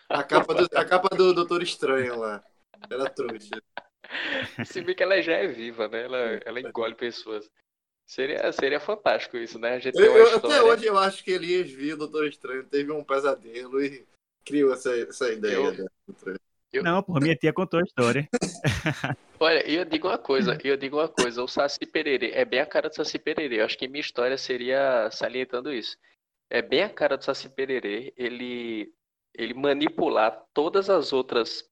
[0.09, 2.43] A capa do, a capa do Doutor Estranho lá.
[2.89, 3.61] Era trouxa.
[4.65, 6.03] Se bem que ela já é viva, né?
[6.03, 7.49] Ela, ela engole pessoas.
[8.05, 9.75] Seria, seria fantástico isso, né?
[9.75, 10.57] A gente eu, eu, história...
[10.57, 14.05] Até hoje eu acho que Elias viu o Doutor Estranho, teve um pesadelo e
[14.43, 15.55] criou essa, essa ideia.
[15.55, 15.87] Eu...
[16.71, 16.83] Eu...
[16.83, 18.27] Não, por minha tia contou a história.
[19.39, 22.65] Olha, eu digo uma coisa, eu digo uma coisa, o Saci Pererê é bem a
[22.65, 23.59] cara do Saci Pererê.
[23.59, 25.97] Eu acho que minha história seria salientando isso.
[26.49, 28.93] É bem a cara do Saci Pererê, ele
[29.33, 31.63] ele manipular todas as outras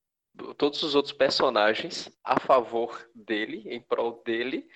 [0.57, 4.67] todos os outros personagens a favor dele, em prol dele,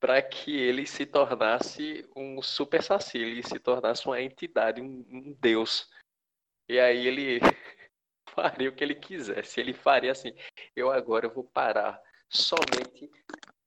[0.00, 5.36] para que ele se tornasse um super saci, ele se tornasse uma entidade, um, um
[5.40, 5.88] deus.
[6.68, 7.40] E aí ele
[8.34, 9.60] faria o que ele quisesse.
[9.60, 10.32] Ele faria assim:
[10.74, 13.10] eu agora vou parar somente,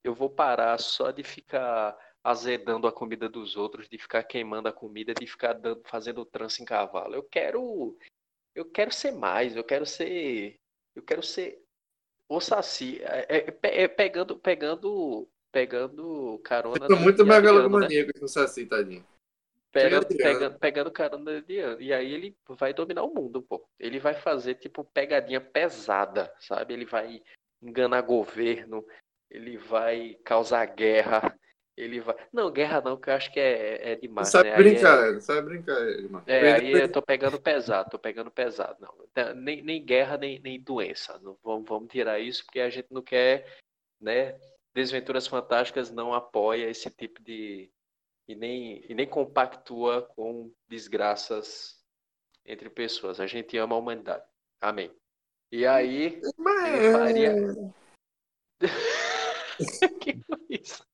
[0.03, 4.73] eu vou parar só de ficar azedando a comida dos outros, de ficar queimando a
[4.73, 7.15] comida, de ficar dando, fazendo trança em cavalo.
[7.15, 7.97] Eu quero,
[8.53, 9.55] eu quero ser mais.
[9.55, 10.59] Eu quero ser,
[10.95, 11.61] eu quero ser
[12.27, 13.01] o saci.
[13.01, 16.85] É, é, é pegando, pegando, pegando carona.
[16.85, 18.19] Eu tô muito megalomaníaco né?
[18.19, 19.05] com o saci, tadinho.
[19.71, 21.55] Pegando, pegando, pegando carona de.
[21.79, 23.67] E aí ele vai dominar o mundo, pô.
[23.79, 26.73] Ele vai fazer, tipo, pegadinha pesada, sabe?
[26.73, 27.21] Ele vai
[27.61, 28.85] enganar governo,
[29.29, 31.37] ele vai causar guerra,
[31.75, 32.15] ele vai.
[32.31, 34.29] Não, guerra não, que eu acho que é, é demais.
[34.29, 34.55] Sabe né?
[34.55, 35.19] brincar, é...
[35.19, 36.23] sabe brincar, irmão.
[36.25, 38.77] É, aí eu tô pegando pesado, tô pegando pesado.
[38.79, 41.19] Não, nem, nem guerra, nem, nem doença.
[41.21, 43.45] Não, vamos, vamos tirar isso, porque a gente não quer,
[43.99, 44.39] né?
[44.73, 47.69] Desventuras Fantásticas não apoia esse tipo de,
[48.27, 51.81] e nem, e nem compactua com desgraças
[52.45, 53.19] entre pessoas.
[53.19, 54.25] A gente ama a humanidade.
[54.61, 54.91] Amém.
[55.51, 57.33] E aí, ele faria.
[60.01, 60.85] que foi isso?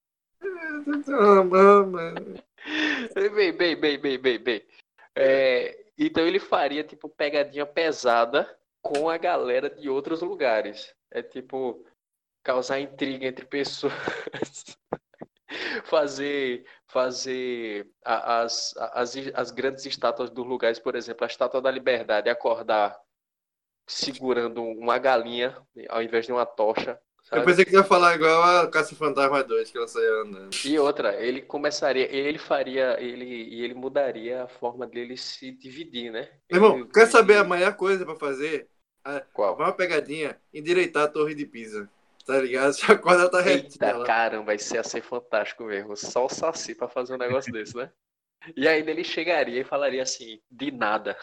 [3.29, 4.67] bem, bem, bem, bem, bem, bem.
[5.15, 10.93] É, então ele faria tipo pegadinha pesada com a galera de outros lugares.
[11.09, 11.85] É tipo
[12.43, 13.93] causar intriga entre pessoas.
[15.85, 22.29] fazer fazer as, as, as grandes estátuas dos lugares, por exemplo, a Estátua da Liberdade
[22.29, 22.95] acordar
[23.87, 25.57] segurando uma galinha
[25.89, 26.99] ao invés de uma tocha.
[27.23, 27.41] Sabe?
[27.41, 30.53] Eu pensei que ia falar igual a Caça Fantasma 2, que ela saia andando.
[30.65, 36.11] E outra, ele começaria, ele faria, ele e ele mudaria a forma dele se dividir,
[36.11, 36.29] né?
[36.51, 38.67] Meu irmão, ele, quer saber a maior coisa para fazer?
[39.05, 39.55] A, Qual?
[39.55, 41.89] Uma pegadinha, endireitar a Torre de Pisa.
[42.25, 42.73] Tá ligado?
[42.89, 43.91] A corda tá retinha.
[43.91, 45.95] Eita, caramba, isso ia ser fantástico mesmo.
[45.95, 47.91] Só o Saci pra fazer um negócio desse, né?
[48.55, 51.17] E ainda ele chegaria e falaria assim, de nada.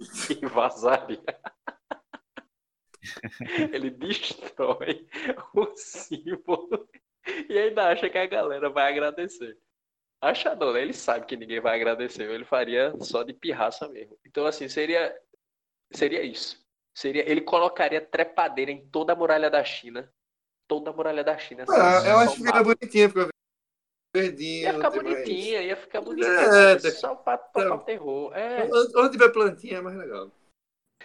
[0.28, 1.22] E vazaria.
[3.72, 5.06] ele destrói
[5.54, 6.88] o símbolo
[7.48, 9.56] e ainda acha que a galera vai agradecer.
[10.20, 10.82] Acha não, né?
[10.82, 12.28] Ele sabe que ninguém vai agradecer.
[12.28, 14.18] Ele faria só de pirraça mesmo.
[14.26, 15.16] Então, assim, seria,
[15.92, 16.60] seria isso.
[16.92, 20.12] Seria, ele colocaria trepadeira em toda a muralha da China
[20.68, 21.64] toda a muralha da China.
[21.68, 23.28] Ah, eu acho que fica bonitinha, fica
[24.14, 24.62] verdinho.
[24.62, 26.34] Ia ficar bonitinha, ia ficar bonitinha.
[26.34, 28.36] É, só para tocar o terror.
[28.36, 28.68] É.
[28.96, 30.30] Onde tiver plantinha é mais legal.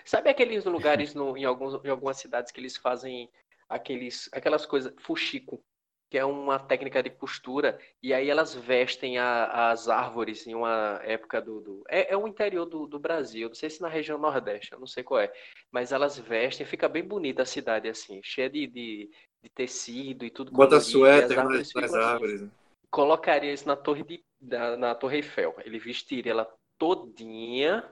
[0.05, 3.29] Sabe aqueles lugares no, em, alguns, em algumas cidades que eles fazem
[3.67, 5.61] aqueles, aquelas coisas, fuxico,
[6.09, 10.99] que é uma técnica de postura, e aí elas vestem a, as árvores em uma
[11.03, 11.61] época do.
[11.61, 14.79] do é, é o interior do, do Brasil, não sei se na região Nordeste, eu
[14.79, 15.31] não sei qual é,
[15.71, 20.29] mas elas vestem, fica bem bonita a cidade assim, cheia de, de, de tecido e
[20.29, 20.51] tudo.
[20.51, 22.41] Bota suéter nas, nas árvores.
[22.41, 22.51] Assim.
[22.89, 27.87] Colocaria isso na torre, de, na, na torre Eiffel, ele vestiria ela todinha,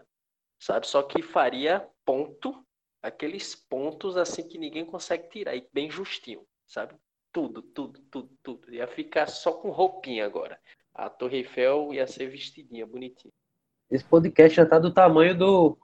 [0.59, 0.87] sabe?
[0.87, 2.65] Só que faria ponto,
[3.01, 6.95] aqueles pontos assim que ninguém consegue tirar, e bem justinho, sabe?
[7.37, 8.73] tudo, tudo, tudo, tudo.
[8.73, 10.57] Ia ficar só com roupinha agora.
[10.91, 13.31] A Torre Eiffel ia ser vestidinha, bonitinha.
[13.91, 15.77] Esse podcast já tá do tamanho do.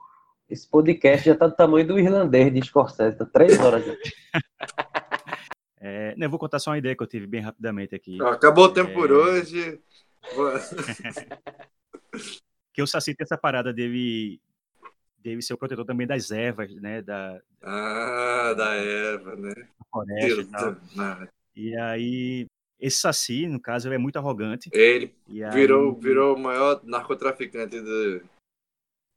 [0.50, 3.94] Esse podcast já tá do tamanho do irlandês de Scorsese, tá três horas já.
[5.86, 8.16] É, eu vou contar só uma ideia que eu tive bem rapidamente aqui.
[8.22, 8.94] Acabou o tempo é...
[8.94, 9.78] por hoje.
[12.72, 14.40] que o Saci tem essa parada dele,
[15.18, 17.02] dele ser o protetor também das ervas, né?
[17.02, 19.52] Da, ah, da erva, né?
[19.52, 20.74] Da floresta e tal.
[21.54, 22.46] E aí,
[22.80, 24.70] esse Saci, no caso, ele é muito arrogante.
[24.72, 25.14] Ele
[25.52, 28.22] virou, virou o maior narcotraficante do.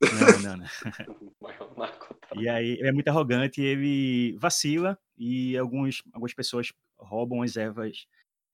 [0.02, 0.68] Não, não, não.
[2.42, 8.06] e aí, ele é muito arrogante, ele vacila e alguns, algumas pessoas roubam as ervas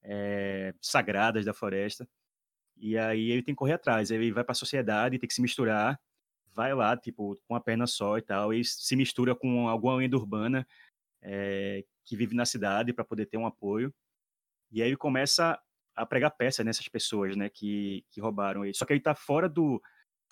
[0.02, 2.08] é, sagradas da floresta.
[2.76, 5.42] E aí ele tem que correr atrás, ele vai para a sociedade, tem que se
[5.42, 6.00] misturar,
[6.52, 10.16] vai lá, tipo, com a perna só e tal, e se mistura com alguma lenda
[10.16, 10.66] urbana
[11.22, 13.94] é, que vive na cidade para poder ter um apoio.
[14.70, 15.58] E aí ele começa
[15.94, 18.74] a pregar peça nessas pessoas, né, que, que roubaram ele.
[18.74, 19.80] Só que ele está fora do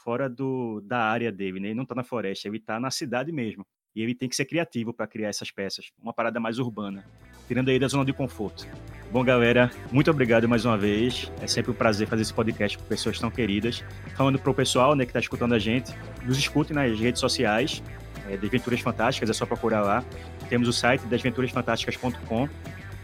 [0.03, 1.68] fora do da área dele, né?
[1.68, 3.64] Ele não está na floresta, ele está na cidade mesmo.
[3.94, 7.05] E ele tem que ser criativo para criar essas peças, uma parada mais urbana,
[7.46, 8.66] tirando aí da zona de conforto.
[9.11, 11.30] Bom, galera, muito obrigado mais uma vez.
[11.42, 13.84] É sempre um prazer fazer esse podcast com pessoas tão queridas.
[14.16, 15.92] Falando para o pessoal né, que está escutando a gente,
[16.24, 17.82] nos escute nas redes sociais,
[18.30, 20.03] é, Desventuras Fantásticas, é só procurar lá.
[20.48, 22.48] Temos o site desventurasfantásticas.com,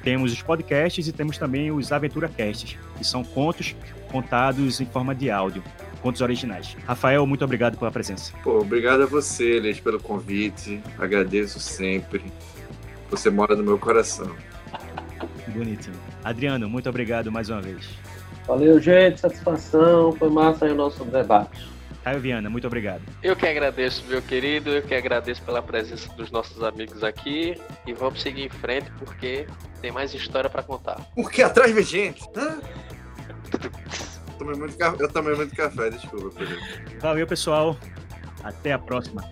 [0.02, 3.76] temos os podcasts e temos também os AventuraCasts, que são contos
[4.10, 5.62] contados em forma de áudio,
[5.98, 6.76] contos originais.
[6.86, 8.32] Rafael, muito obrigado pela presença.
[8.42, 10.80] Pô, obrigado a você, Elias, pelo convite.
[10.98, 12.22] Agradeço sempre.
[13.10, 14.30] Você mora no meu coração.
[15.48, 15.96] Bonitinho.
[16.22, 17.88] Adriano, muito obrigado mais uma vez.
[18.46, 19.20] Valeu, gente.
[19.20, 20.12] Satisfação.
[20.12, 21.68] Foi massa aí o nosso debate.
[22.04, 23.02] Caio Viana, muito obrigado.
[23.22, 24.70] Eu que agradeço, meu querido.
[24.70, 27.60] Eu que agradeço pela presença dos nossos amigos aqui.
[27.86, 29.46] E vamos seguir em frente porque
[29.82, 31.06] tem mais história para contar.
[31.14, 32.22] Porque atrás vem gente.
[34.38, 36.44] tomei muito, eu tomei muito café, desculpa.
[37.00, 37.76] Valeu, pessoal.
[38.42, 39.28] Até a próxima.